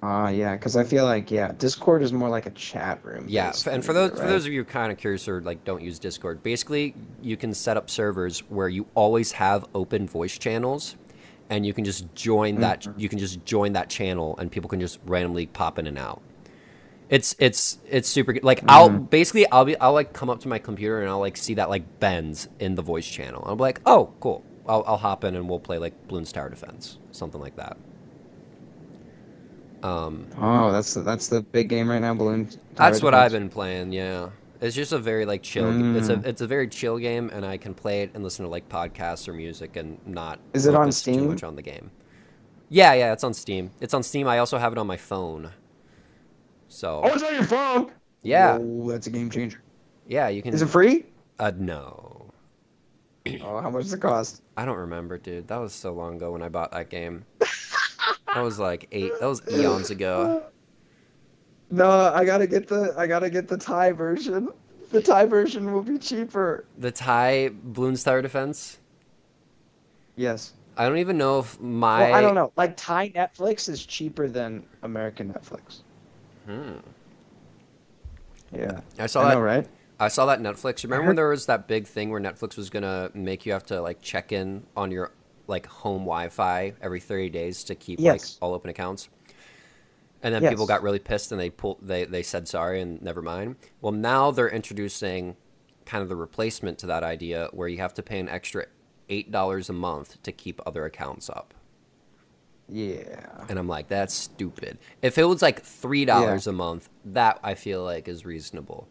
[0.04, 3.26] Ah, yeah, because I feel like yeah, Discord is more like a chat room.
[3.28, 6.00] Yeah, and for those for those of you kind of curious or like don't use
[6.00, 10.96] Discord, basically you can set up servers where you always have open voice channels,
[11.50, 13.00] and you can just join that Mm-hmm.
[13.00, 16.22] you can just join that channel, and people can just randomly pop in and out.
[17.10, 18.44] It's it's it's super good.
[18.44, 19.06] Like I'll Mm-hmm.
[19.06, 21.70] basically I'll be I'll like come up to my computer and I'll like see that
[21.70, 23.44] like Ben's in the voice channel.
[23.46, 24.44] I'm like, oh cool.
[24.68, 27.78] I'll I'll hop in and we'll play like Bloons Tower Defense, something like that.
[29.84, 32.50] Um, Oh, that's that's the big game right now, Balloon.
[32.76, 33.92] That's what I've been playing.
[33.92, 34.30] Yeah,
[34.62, 35.96] it's just a very like chill.
[35.98, 38.50] It's a it's a very chill game, and I can play it and listen to
[38.52, 40.40] like podcasts or music and not.
[40.54, 41.28] Is it on focus Too Steam?
[41.30, 41.90] much on the game.
[42.70, 43.72] Yeah, yeah, it's on Steam.
[43.82, 44.28] It's on Steam.
[44.28, 45.52] I also have it on my phone.
[46.70, 47.92] So Oh, it's on your phone.
[48.24, 49.62] yeah, Whoa, that's a game changer.
[50.08, 50.54] yeah, you can.
[50.54, 51.06] Is it free?
[51.40, 52.32] Uh, no,
[53.44, 54.42] Oh, how much does it cost?
[54.58, 55.48] I don't remember, dude.
[55.48, 57.26] That was so long ago when I bought that game.
[58.34, 59.12] That was like eight.
[59.20, 60.44] That was eons ago.
[61.70, 64.50] No, I gotta get the I gotta get the Thai version.
[64.92, 66.66] The Thai version will be cheaper.
[66.78, 68.80] The Thai Bloons Tower Defense.
[70.18, 70.54] Yes.
[70.78, 72.02] I don't even know if my.
[72.02, 72.52] Well, I don't know.
[72.56, 75.80] Like Thai Netflix is cheaper than American Netflix.
[76.46, 76.78] Hmm.
[78.54, 78.82] Yeah.
[79.00, 79.34] I saw I that.
[79.36, 79.68] know, right?
[80.00, 80.84] I saw that Netflix.
[80.84, 83.82] Remember when there was that big thing where Netflix was gonna make you have to
[83.82, 85.12] like check in on your
[85.52, 89.10] like home Wi-Fi every thirty days to keep like all open accounts?
[90.24, 90.52] And then Yes.
[90.52, 93.58] people got really pissed and they pulled they they said sorry and never mind.
[93.82, 95.36] Well, now they're introducing
[95.86, 98.66] kind of the replacement to that idea where you have to pay an extra
[99.10, 101.54] eight dollars a month to keep other accounts up.
[102.70, 103.26] Yeah.
[103.50, 104.78] And I'm like, that's stupid.
[105.02, 108.88] If it was like three dollars a month, that I feel like is reasonable.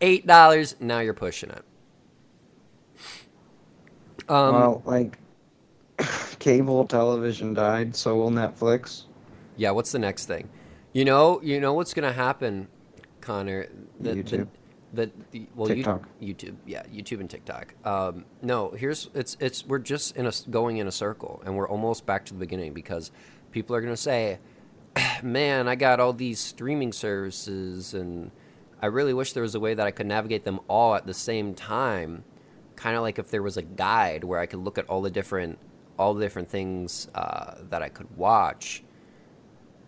[0.00, 1.62] Eight dollars, now you're pushing it.
[4.28, 5.18] Um, well, like
[6.40, 9.04] cable television died, so will Netflix.
[9.56, 9.70] yeah.
[9.70, 10.48] What's the next thing?
[10.92, 12.66] You know, you know what's gonna happen,
[13.20, 13.68] Connor.
[14.00, 14.48] The, YouTube.
[14.92, 15.84] The, the, the well, you-
[16.20, 17.74] YouTube, yeah, YouTube and TikTok.
[17.86, 21.68] Um, no, here's it's it's we're just in a going in a circle, and we're
[21.68, 23.12] almost back to the beginning because
[23.52, 24.40] people are gonna say,
[25.22, 28.32] "Man, I got all these streaming services, and
[28.82, 31.14] I really wish there was a way that I could navigate them all at the
[31.14, 32.24] same time."
[32.74, 35.10] Kind of like if there was a guide where I could look at all the
[35.10, 35.58] different
[36.00, 38.82] all the different things uh, that I could watch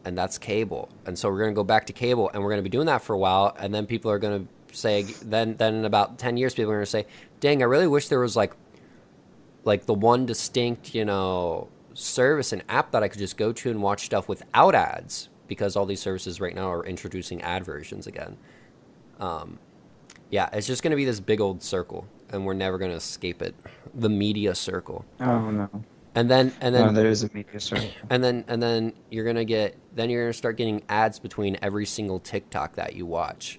[0.04, 0.88] and that's cable.
[1.06, 2.86] And so we're going to go back to cable, and we're going to be doing
[2.86, 6.18] that for a while, and then people are going to say, then then in about
[6.18, 7.06] ten years, people are going to say,
[7.40, 8.52] "Dang, I really wish there was like,
[9.64, 13.70] like the one distinct, you know, service and app that I could just go to
[13.70, 18.06] and watch stuff without ads." Because all these services right now are introducing ad versions
[18.06, 18.38] again.
[19.20, 19.58] Um,
[20.30, 22.96] yeah, it's just going to be this big old circle, and we're never going to
[22.96, 23.54] escape it.
[23.94, 25.68] The media circle, Oh no.
[26.14, 27.88] And then and then no, there is a media circle.
[28.10, 31.86] and then and then you're gonna get then you're gonna start getting ads between every
[31.86, 33.58] single TikTok that you watch.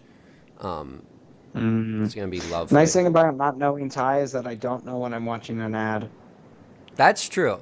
[0.60, 1.04] Um,
[1.56, 2.04] Mm.
[2.04, 2.74] it's gonna be lovely.
[2.76, 5.76] Nice thing about not knowing Thai is that I don't know when I'm watching an
[5.76, 6.10] ad.
[6.96, 7.60] That's true.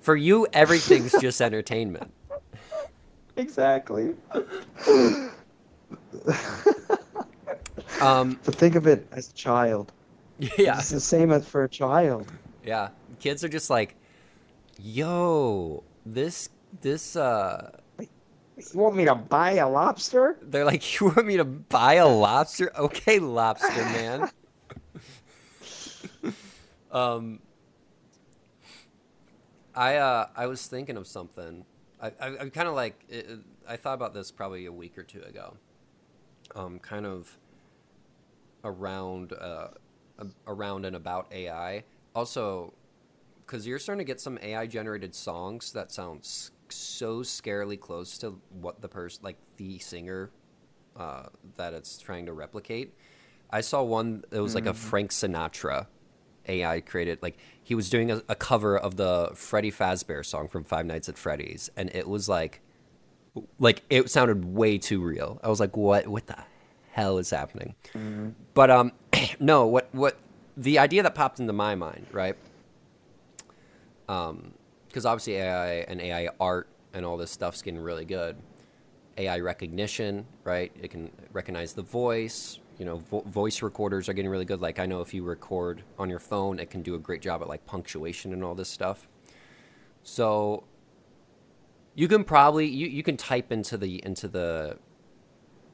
[0.00, 2.10] For you, everything's just entertainment.
[3.36, 4.14] Exactly.
[8.00, 9.92] Um, but think of it as a child.
[10.58, 12.26] yeah, It's the same as for a child.
[12.64, 12.88] yeah.
[13.20, 13.94] Kids are just like,
[14.78, 16.48] yo, this
[16.80, 17.70] this uh.
[17.98, 20.36] You want me to buy a lobster?
[20.42, 22.72] They're like, you want me to buy a lobster?
[22.76, 24.30] Okay, lobster man.
[26.92, 27.38] um,
[29.74, 31.64] I uh, I was thinking of something.
[32.02, 33.38] I I, I kind of like it, it-
[33.68, 35.54] I thought about this probably a week or two ago.
[36.56, 37.36] Um, kind of
[38.64, 39.68] around uh,
[40.46, 41.84] around and about AI.
[42.14, 42.72] Also,
[43.48, 46.20] because you're starting to get some AI generated songs that sound
[46.68, 50.30] so scarily close to what the person, like the singer,
[50.96, 51.24] uh,
[51.56, 52.94] that it's trying to replicate.
[53.50, 55.86] I saw one that was like a Frank Sinatra
[56.46, 57.20] AI created.
[57.22, 61.08] Like he was doing a, a cover of the Freddy Fazbear song from Five Nights
[61.08, 62.60] at Freddy's, and it was like
[63.58, 65.40] like it sounded way too real.
[65.42, 66.36] I was like, what what the
[66.92, 67.74] hell is happening?
[67.94, 68.30] Mm-hmm.
[68.52, 68.92] But um,
[69.40, 70.18] no, what what
[70.58, 72.36] the idea that popped into my mind, right?
[74.08, 74.52] Um,
[74.88, 78.36] because obviously AI and AI art and all this stuff's getting really good.
[79.18, 80.72] AI recognition, right?
[80.80, 82.58] It can recognize the voice.
[82.78, 84.60] You know, vo- voice recorders are getting really good.
[84.60, 87.42] Like I know if you record on your phone, it can do a great job
[87.42, 89.08] at like punctuation and all this stuff.
[90.02, 90.64] So
[91.94, 94.78] you can probably you, you can type into the into the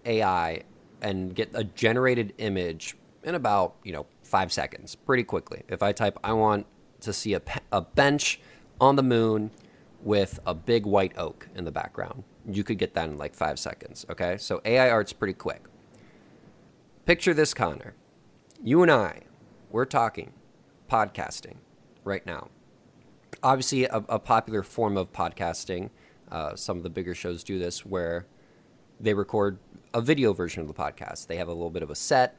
[0.07, 0.63] AI
[1.03, 5.63] and get a generated image in about you know five seconds, pretty quickly.
[5.69, 6.67] If I type, I want
[7.05, 8.41] to see a, a bench
[8.81, 9.51] on the moon
[10.03, 12.25] with a big white oak in the background.
[12.47, 14.05] You could get that in like five seconds.
[14.11, 15.65] Okay, so AI art's pretty quick.
[17.07, 17.95] Picture this, Conner.
[18.63, 19.23] You and I,
[19.71, 20.33] we're talking
[20.91, 21.57] podcasting
[22.05, 22.49] right now.
[23.43, 25.91] Obviously, a, a popular form of podcasting
[26.31, 28.27] uh, some of the bigger shows do this where
[29.01, 29.59] they record
[29.93, 31.27] a video version of the podcast.
[31.27, 32.37] They have a little bit of a set.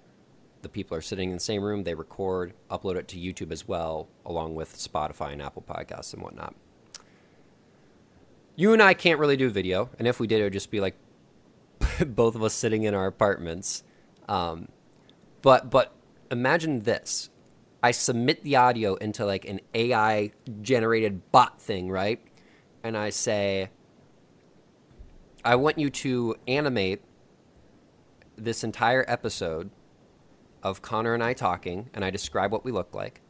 [0.66, 1.84] The people are sitting in the same room.
[1.84, 6.24] They record, upload it to YouTube as well, along with Spotify and Apple Podcasts and
[6.24, 6.56] whatnot.
[8.56, 10.80] You and I can't really do video, and if we did, it would just be
[10.80, 10.96] like
[12.08, 13.84] both of us sitting in our apartments.
[14.28, 14.70] Um,
[15.44, 15.94] but but
[16.32, 17.30] imagine this:
[17.84, 20.32] I submit the audio into like an AI
[20.64, 22.20] generated bot thing, right?
[22.84, 23.70] And I say,
[25.44, 27.04] I want you to animate
[28.36, 29.70] this entire episode
[30.66, 33.22] of Conner and I talking, and I describe what we look like,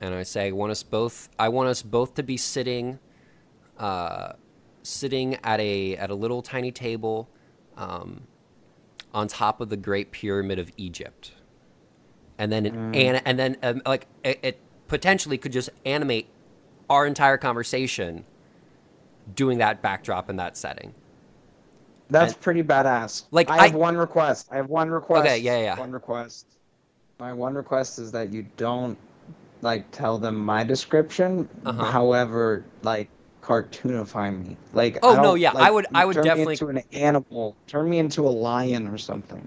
[0.00, 1.28] and I say, I want us both.
[1.38, 2.98] I want us both to be sitting,
[3.78, 4.32] uh,
[4.82, 7.28] sitting at a at a little tiny table,
[7.76, 8.22] um,
[9.14, 11.34] on top of the Great Pyramid of Egypt,
[12.36, 12.96] and then mm.
[12.96, 16.28] and and then um, like it, it potentially could just animate
[16.90, 18.24] our entire conversation
[19.36, 20.92] doing that backdrop in that setting.
[22.10, 23.26] That's and, pretty badass.
[23.30, 24.48] Like I have I, one request.
[24.50, 25.26] I have one request.
[25.26, 25.78] Okay, yeah, yeah.
[25.78, 26.55] One request.
[27.18, 28.98] My one request is that you don't
[29.62, 31.48] like tell them my description.
[31.64, 31.84] Uh-huh.
[31.84, 33.08] However, like
[33.42, 34.56] cartoonify me.
[34.72, 37.56] Like oh no, yeah, like, I would I would turn definitely me into an animal.
[37.66, 39.46] Turn me into a lion or something.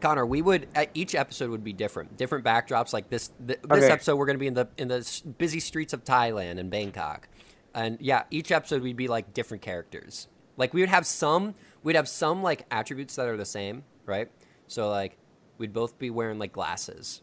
[0.00, 2.92] Conner, we would each episode would be different, different backdrops.
[2.92, 3.90] Like this, th- this okay.
[3.90, 7.26] episode, we're going to be in the in the busy streets of Thailand and Bangkok,
[7.74, 10.28] and yeah, each episode we'd be like different characters.
[10.58, 14.28] Like we would have some, we'd have some like attributes that are the same, right?
[14.66, 15.16] So like
[15.58, 17.22] we'd both be wearing like glasses,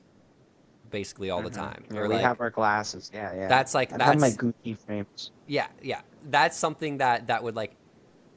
[0.89, 1.49] basically all mm-hmm.
[1.49, 1.83] the time.
[1.91, 3.11] Yeah, or we like, have our glasses.
[3.13, 3.47] Yeah, yeah.
[3.47, 5.31] That's like I that's my Gucci frames.
[5.47, 6.01] Yeah, yeah.
[6.29, 7.75] That's something that that would like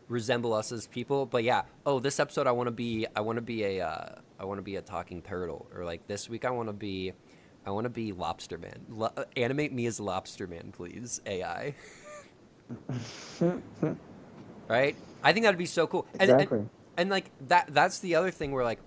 [0.08, 1.26] resemble us as people.
[1.26, 4.16] But yeah, oh, this episode I want to be I want to be a uh,
[4.38, 7.12] I want to be a talking turtle, or like this week I want to be
[7.66, 8.78] I want to be Lobsterman.
[8.90, 11.74] Lo- animate me as Lobsterman, please, AI.
[14.68, 14.96] right?
[15.22, 16.06] I think that'd be so cool.
[16.18, 16.58] And, exactly.
[16.58, 18.80] And, and, like that that's the other thing where like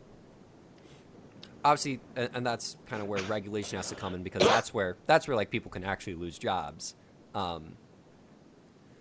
[1.64, 4.98] obviously and, and that's kind of where regulation has to come in because that's where
[5.06, 6.96] that's where like people can actually lose jobs.
[7.36, 7.74] Um,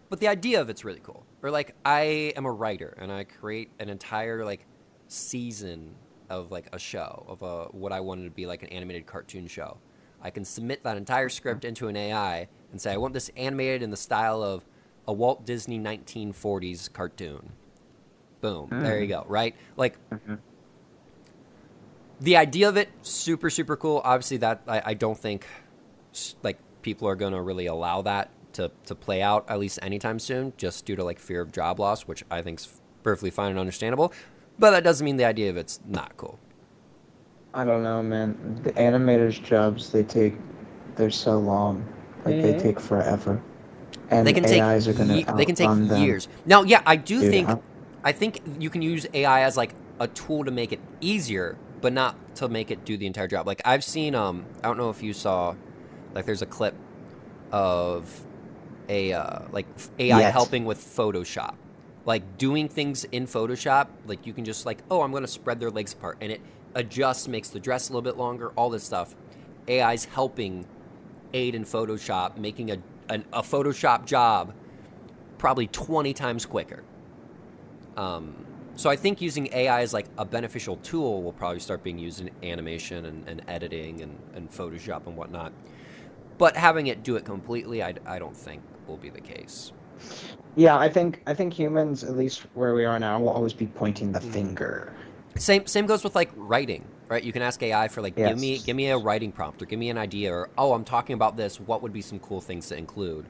[0.09, 1.25] but the idea of it's really cool.
[1.42, 4.66] Or like I am a writer and I create an entire like
[5.09, 5.95] season
[6.29, 9.47] of like a show of a what I wanted to be like an animated cartoon
[9.47, 9.79] show.
[10.23, 13.83] I can submit that entire script into an AI and say I want this animated
[13.83, 14.64] in the style of
[15.07, 17.53] a Walt Disney 1940s cartoon.
[18.40, 18.69] Boom.
[18.71, 18.83] Mm.
[18.83, 19.25] There you go.
[19.29, 19.55] Right?
[19.77, 20.35] Like, mm-hmm.
[22.21, 24.01] The idea of it, super, super cool.
[24.05, 25.47] Obviously, that I, I don't think
[26.43, 30.19] like people are going to really allow that to, to play out at least anytime
[30.19, 33.51] soon, just due to like fear of job loss, which I think is perfectly fine
[33.51, 34.13] and understandable.
[34.59, 36.39] But that doesn't mean the idea of it's not cool.
[37.53, 38.61] I don't know, man.
[38.62, 40.35] The animators' jobs they take,
[40.95, 41.87] they're so long.
[42.25, 42.43] Like mm-hmm.
[42.43, 43.43] they take forever
[44.11, 46.29] and they can AIs take ye- they can take years.
[46.45, 47.62] Now, yeah, I do Dude, think
[48.05, 51.93] I think you can use AI as like a tool to make it easier, but
[51.93, 53.47] not to make it do the entire job.
[53.47, 55.55] Like I've seen um I don't know if you saw
[56.14, 56.74] like there's a clip
[57.53, 58.27] of
[58.89, 59.66] a uh, like
[59.99, 61.55] AI helping with Photoshop.
[62.05, 65.59] Like doing things in Photoshop, like you can just like, oh, I'm going to spread
[65.59, 66.41] their legs apart and it
[66.74, 69.14] adjusts, makes the dress a little bit longer, all this stuff.
[69.68, 70.66] AI's helping
[71.35, 74.55] aid in Photoshop, making a an, a Photoshop job
[75.39, 76.83] probably 20 times quicker.
[77.97, 78.47] Um,
[78.77, 82.20] so I think using AI as like a beneficial tool will probably start being used
[82.20, 85.53] in animation and, and editing and, and, Photoshop and whatnot.
[86.39, 89.72] But having it do it completely, I, I don't think will be the case.
[90.55, 93.66] Yeah, I think I think humans, at least where we are now, will always be
[93.66, 94.33] pointing the mm.
[94.33, 94.95] finger.
[95.37, 97.22] Same same goes with like writing right?
[97.22, 98.31] You can ask AI for like, yes.
[98.31, 100.85] give me give me a writing prompt or give me an idea or oh, I'm
[100.85, 101.61] talking about this.
[101.61, 103.27] What would be some cool things to include?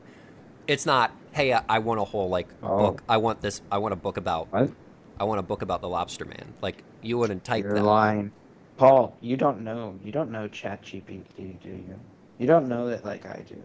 [0.66, 2.78] It's not, hey, I, I want a whole like Oh.
[2.78, 3.02] book.
[3.08, 3.62] I want this.
[3.70, 4.52] I want a book about.
[4.52, 4.70] What?
[5.18, 6.44] I want a book about the Lobsterman.
[6.60, 7.82] Like you wouldn't type You're that.
[7.84, 8.32] lying,
[8.76, 9.16] Paul.
[9.20, 9.98] You don't know.
[10.04, 11.98] You don't know ChatGPT, do you?
[12.38, 13.62] You don't know that like I do.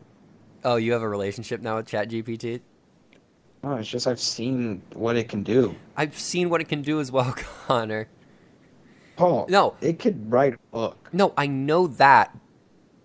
[0.64, 2.62] Oh, you have a relationship now with ChatGPT?
[3.64, 5.76] No, it's just I've seen what it can do.
[5.98, 7.32] I've seen what it can do as well,
[7.68, 8.08] Conner.
[9.18, 9.46] Paul.
[9.50, 9.76] No.
[9.82, 11.10] It could write a book.
[11.14, 12.36] No, I know that,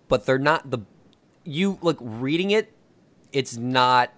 [0.07, 0.79] but they're not the.
[1.43, 2.73] You look reading it.
[3.31, 4.11] It's not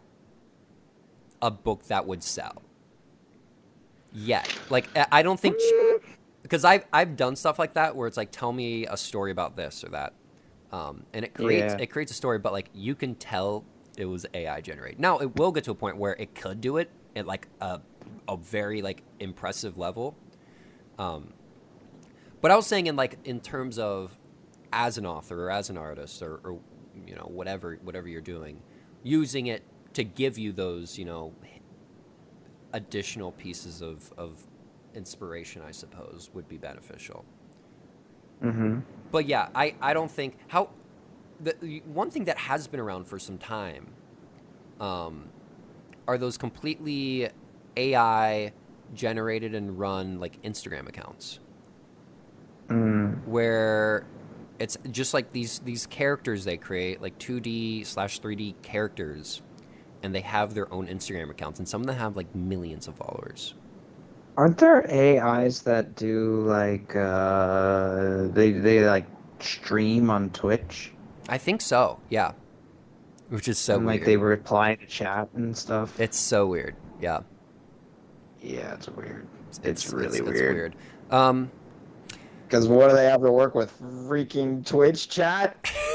[1.41, 2.61] a book that would sell.
[4.13, 5.55] Yet, like I- don't think
[6.41, 9.55] because I've I've done stuff like that where it's like tell me a story about
[9.55, 10.13] this or that,
[10.71, 11.81] um, and it creates Yeah.
[11.83, 13.65] it creates a story, but like you can tell
[13.97, 14.99] it was AI generated.
[14.99, 17.81] Now it will get to a point where it could do it at like a
[18.27, 20.15] a very like impressive level.
[20.97, 21.33] Um,
[22.41, 24.17] but I was saying in like in terms of
[24.73, 26.59] as an author or as an artist or, or
[27.05, 28.61] you know whatever whatever you're doing,
[29.03, 31.33] using it to give you those you know
[32.73, 34.41] additional pieces of of
[34.95, 37.25] inspiration, I suppose, would be beneficial.
[38.43, 38.79] Mm-hmm.
[39.11, 40.69] But yeah, I, I don't think how
[41.41, 43.87] the, one thing that has been around for some time
[44.79, 45.29] um,
[46.07, 47.29] are those completely
[47.77, 48.51] AI
[48.93, 51.39] generated and run like Instagram accounts
[52.69, 53.25] Mm.
[53.25, 54.05] where
[54.59, 59.41] it's just like these these characters they create like 2D slash 3D characters
[60.03, 62.95] and they have their own Instagram accounts and some of them have like millions of
[62.95, 63.53] followers.
[64.37, 69.05] Aren't there AIs that do like uh they they like
[69.39, 70.93] stream on Twitch
[71.27, 72.31] I think so, yeah.
[73.29, 73.99] Which is so and weird.
[73.99, 75.99] like they reply to chat and stuff?
[75.99, 76.75] It's so weird.
[76.99, 77.19] Yeah.
[78.41, 79.27] yeah, it's weird.
[79.63, 80.55] It's, really it's weird.
[80.55, 80.75] weird.
[81.11, 81.51] Um,
[82.47, 83.71] Because what do they have to work with?
[83.79, 85.55] Freaking Twitch chat?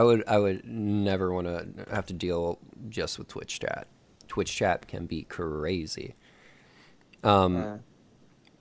[0.00, 3.86] I would I would never want to have to deal just with Twitch chat.
[4.28, 6.14] Twitch chat can be crazy.
[7.22, 7.78] Um, Uh,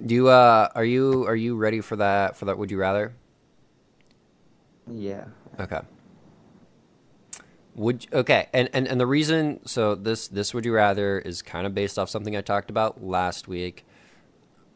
[0.06, 3.14] do you uh are you are you ready for that for that would you rather?
[4.88, 5.26] yeah.
[5.60, 5.82] Okay.
[7.76, 11.66] Would okay, and, and and the reason so this this would you rather is kind
[11.66, 13.86] of based off something I talked about last week.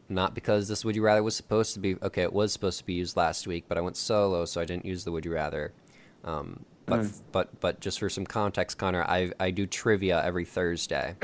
[0.08, 2.84] Not because this would you rather was supposed to be okay, it was supposed to
[2.84, 5.32] be used last week, but I went solo, so I didn't use the would you
[5.34, 5.72] rather.
[6.24, 7.20] Um, but Mm.
[7.32, 11.16] but but just for some context, Conner, I I do trivia every Thursday.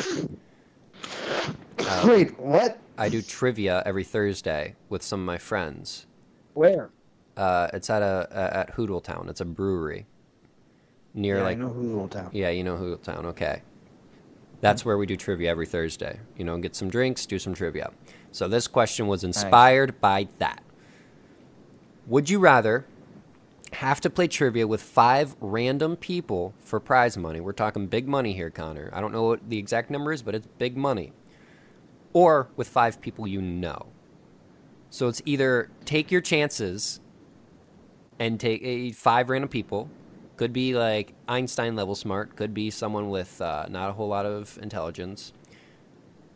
[1.79, 2.79] Uh, Wait, what?
[2.99, 6.07] I do trivia every Thursday with some of my friends.
[6.55, 6.91] Where?
[7.37, 9.29] Uh, it's at a at Hoodletown.
[9.31, 10.07] It's a brewery
[11.15, 12.31] near yeah, like I know Hulu Town.
[12.33, 13.25] yeah, you know Hoodletown.
[13.27, 13.63] Okay,
[14.61, 16.19] that's where we do trivia every Thursday.
[16.37, 17.91] You know, get some drinks, do some trivia.
[18.33, 20.63] So this question was inspired by that.
[22.07, 22.85] Would you rather
[23.73, 27.41] have to play trivia with five random people for prize money?
[27.41, 28.91] We're talking big money here, Conner.
[28.93, 31.13] I don't know what the exact number is, but it's big money.
[32.13, 33.87] Or with five people you know.
[34.91, 37.01] So it's either take your chances
[38.19, 39.89] and take eh, five random people.
[40.37, 42.35] Could be like Einstein level smart.
[42.35, 45.33] Could be someone with uh, not a whole lot of intelligence.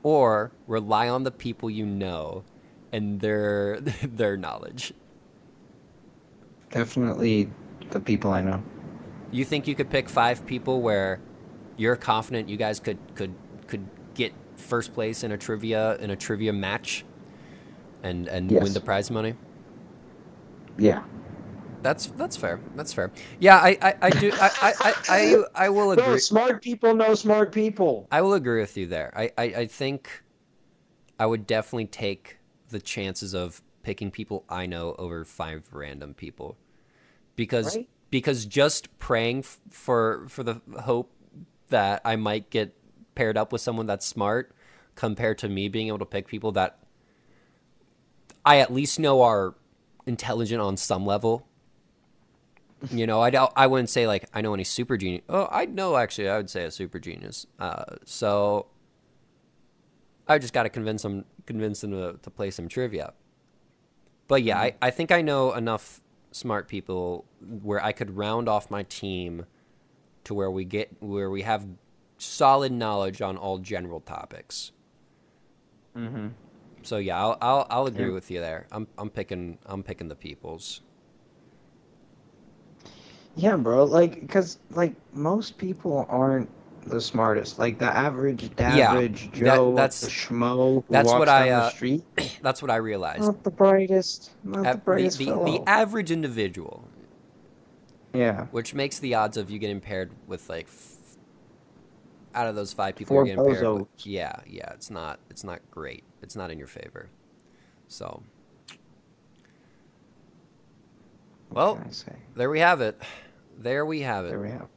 [0.02, 2.44] Or rely on the people you know
[2.92, 4.92] and their their knowledge.
[6.74, 7.48] Definitely
[7.90, 8.60] the people I know.
[9.30, 11.20] You think you could pick five people where
[11.76, 13.34] you're confident you guys could could
[13.66, 17.04] could get first place in a trivia in a trivia match
[18.02, 18.62] and and Yes.
[18.62, 19.34] win the prize money?
[20.78, 21.02] Yeah.
[21.82, 22.60] That's that's fair.
[22.76, 23.12] That's fair.
[23.40, 24.50] Yeah, I I, I do I,
[24.80, 26.18] I, I, I will No, agree.
[26.18, 28.08] smart people know smart people.
[28.10, 29.12] I will agree with you there.
[29.16, 30.22] I, I, I think
[31.18, 32.38] I would definitely take
[32.70, 36.56] the chances of picking people I know over five random people,
[37.36, 37.88] because Right.
[38.10, 41.10] because just praying f- for for the hope
[41.68, 42.76] that I might get
[43.14, 44.54] paired up with someone that's smart,
[44.94, 46.78] compared to me being able to pick people that
[48.44, 49.54] I at least know are
[50.06, 51.46] intelligent on some level.
[52.90, 55.22] You know, I don't, I wouldn't say like I know any super genius.
[55.28, 57.46] Oh, I know actually, I would say a super genius.
[57.58, 58.66] Uh, so
[60.28, 63.14] I just got to convince them, convince them to, to play some trivia.
[64.28, 66.02] But yeah, I, I think I know enough
[66.34, 67.26] smart people
[67.62, 69.46] where I could round off my team
[70.24, 71.66] to where we get where we have
[72.18, 74.72] solid knowledge on all general topics.
[75.96, 76.28] Mm-hmm.
[76.82, 78.12] So yeah, I'll I'll, I'll agree Yeah.
[78.12, 78.66] with you there.
[78.72, 80.82] I'm I'm picking I'm picking the peoples.
[83.36, 83.84] Yeah, bro.
[83.84, 86.48] Like, because like most people aren't
[86.86, 87.58] the smartest.
[87.58, 91.42] Like the average, Yeah, average that- Joe, that's- the schmo who that's walks what down
[91.42, 92.02] I, the uh, street.
[92.42, 93.22] That's what I realized.
[93.22, 94.30] Not the brightest.
[94.44, 95.44] Not the brightest the, the, fellow.
[95.44, 96.86] the average individual,
[98.12, 98.46] yeah.
[98.50, 100.92] which makes the odds of you getting paired with like f-
[102.34, 105.42] out of those five people Four you're getting paired with, yeah, yeah, it's not it's
[105.44, 106.04] not great.
[106.22, 107.08] It's not in your favor.
[107.88, 108.22] So,
[111.50, 112.12] well, What can I say?
[112.36, 113.00] there we have it.
[113.58, 114.42] There we have There it.
[114.42, 114.68] we have.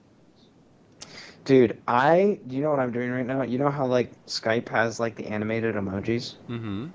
[1.47, 3.41] Dude, I do you know what I'm doing right now?
[3.43, 6.35] You know how like Skype has like the animated emojis?
[6.49, 6.87] Mm-hmm.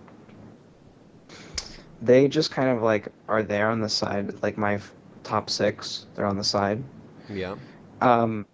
[2.02, 4.92] They just kind of like are there on the side, like my f-
[5.22, 6.04] top six.
[6.14, 6.84] They're on the side.
[7.30, 7.54] Yeah.
[8.02, 8.44] Um,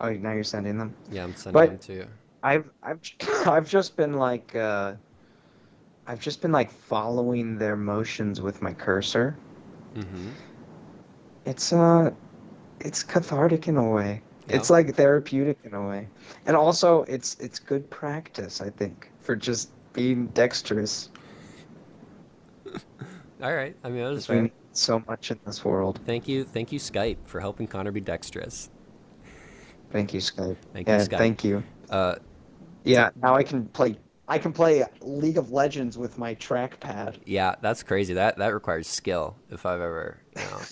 [0.00, 0.94] oh, now you're sending them.
[1.10, 2.06] Yeah, I'm sending But- them to you.
[2.44, 3.00] I've I've
[3.48, 4.94] I've just been like uh,
[6.06, 9.36] I've just been like following their motions with my cursor.
[9.96, 10.28] Mm-hmm.
[11.44, 12.12] It's uh,
[12.78, 14.22] it's cathartic in a way.
[14.48, 14.56] Yeah.
[14.56, 16.08] It's like therapeutic in a way,
[16.46, 18.60] and also it's it's good practice.
[18.60, 21.08] I think for just being dexterous.
[23.42, 23.74] All right.
[23.84, 24.42] I mean, that was Because we fair.
[24.44, 26.00] need so much in this world.
[26.06, 28.70] Thank you, thank you, Skype, for helping Conner be dexterous.
[29.90, 30.56] Thank you, Skype.
[30.72, 31.18] Thank you, yeah, Skype.
[31.18, 31.62] thank you.
[31.90, 32.16] Uh,
[32.84, 33.98] Yeah, now I can play.
[34.26, 37.16] I can play League of Legends with my trackpad.
[37.26, 38.14] yeah, that's crazy.
[38.14, 39.36] That that requires skill.
[39.50, 40.58] If I've ever, you know.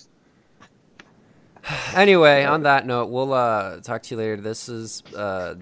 [1.95, 4.37] anyway, on that note, we'll uh talk to you later.
[4.37, 5.55] This is uh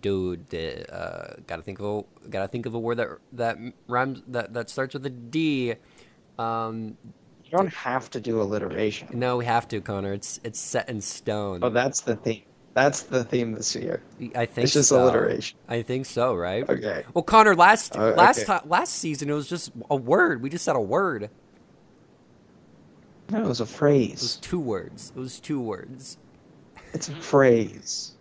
[0.00, 0.54] dude.
[0.90, 3.58] Uh, gotta think of a gotta think of a word that that
[3.88, 5.74] rhymes that that starts with a D.
[6.38, 6.96] Um,
[7.44, 9.08] You don't have to do alliteration.
[9.12, 10.12] no, we have to, Conner.
[10.12, 11.60] It's it's set in stone.
[11.62, 12.42] Oh, that's the theme.
[12.74, 14.00] That's the theme this year.
[14.36, 15.02] I think It's just so.
[15.02, 15.58] alliteration.
[15.68, 16.68] I think so, right?
[16.68, 17.02] Okay.
[17.12, 18.46] Well, Conner, last Uh, last okay.
[18.46, 20.42] time last season it was just a word.
[20.42, 21.30] We just said a word.
[23.30, 24.10] No, it was a phrase.
[24.10, 25.12] It was two words.
[25.14, 26.18] It was two words.
[26.94, 28.12] It's a phrase.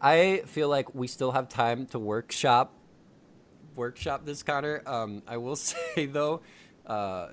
[0.00, 2.72] I feel like we still have time to workshop
[3.76, 4.82] workshop this, Conner.
[4.86, 6.40] Um, I will say though,
[6.86, 7.28] uh,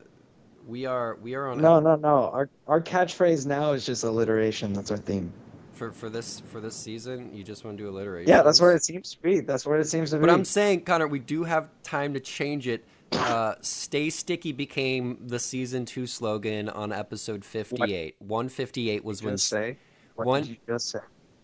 [0.68, 2.30] we are we are on No, no, no.
[2.30, 4.74] Our our catchphrase now is just alliteration.
[4.74, 5.34] That's our theme.
[5.74, 7.34] for for this for this season.
[7.34, 8.30] You just want to do alliteration.
[8.30, 9.40] Yeah, that's what it seems to be.
[9.42, 10.22] That's what it seems to be.
[10.22, 12.86] But I'm saying, Conner, we do have time to change it.
[13.12, 18.16] Uh, Stay Sticky became the season two slogan on episode 58.
[18.20, 19.38] 158 was when.
[19.38, 19.78] say.
[20.16, 21.00] What one- did you just say?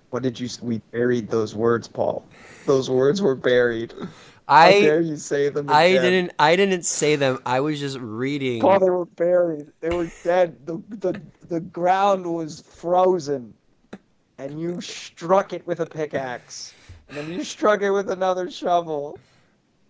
[0.09, 0.49] What did you?
[0.61, 2.25] We buried those words, Paul.
[2.65, 3.93] Those words were buried.
[4.47, 5.69] How dare I you say them?
[5.69, 7.39] I didn't I didn't say them.
[7.45, 8.59] I was just reading.
[8.59, 9.67] Paul, they were buried.
[9.79, 10.65] They were dead.
[10.65, 13.53] The, the, the ground was frozen.
[14.37, 16.73] And you struck it with a pickaxe.
[17.07, 19.17] And then you struck it with another shovel.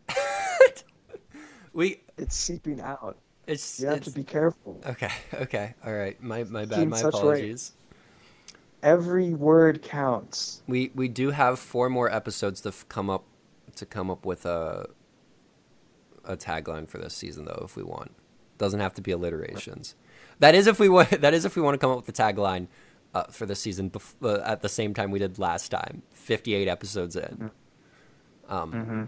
[1.74, 3.17] we It's seeping out.
[3.47, 4.82] it's, You have it's to be careful.
[4.86, 6.22] okay okay all right.
[6.22, 6.88] My my bad.
[6.89, 7.74] My apologies.
[8.84, 10.63] Every word counts.
[10.67, 13.24] We we do have four more episodes to f- come up
[13.76, 14.88] to come up with a
[16.26, 18.11] a tagline for this season though if we want.
[18.57, 19.95] Doesn't have to be alliterations.
[20.39, 22.13] That is if we want that is if we want to come up with the
[22.24, 22.67] tagline
[23.13, 26.01] uh, for this season bef- uh, at the same time we did last time.
[26.13, 27.51] 58 episodes in.
[28.49, 29.03] Um Mm-hmm.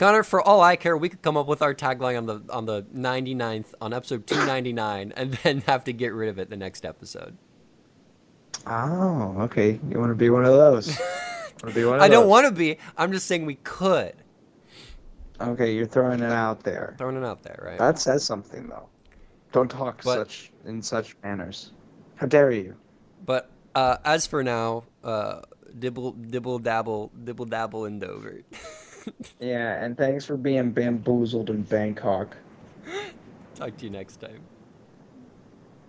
[0.00, 2.64] Conner, for all I care, we could come up with our tagline on the on
[2.64, 6.86] the 99th on episode 299 and then have to get rid of it the next
[6.86, 7.36] episode.
[8.66, 9.78] Oh, okay.
[9.90, 10.98] You want to be one of those?
[11.62, 12.78] want to be one of I don't want to be.
[12.96, 14.14] I'm just saying we could.
[15.38, 16.94] Okay, you're throwing it out there.
[16.96, 17.78] Throwing it out there, right?
[17.78, 18.88] That says something, though.
[19.52, 21.72] Don't talk But- such in such manners.
[22.14, 22.74] How dare you?
[23.26, 25.42] But uh, as for now, uh,
[25.78, 28.40] dibble dibble dabble dibble dabble in Dover.
[29.40, 32.36] Yeah, and thanks for being bamboozled in Bangkok.
[33.54, 34.48] Talk to you next time.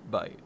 [0.03, 0.37] Bye.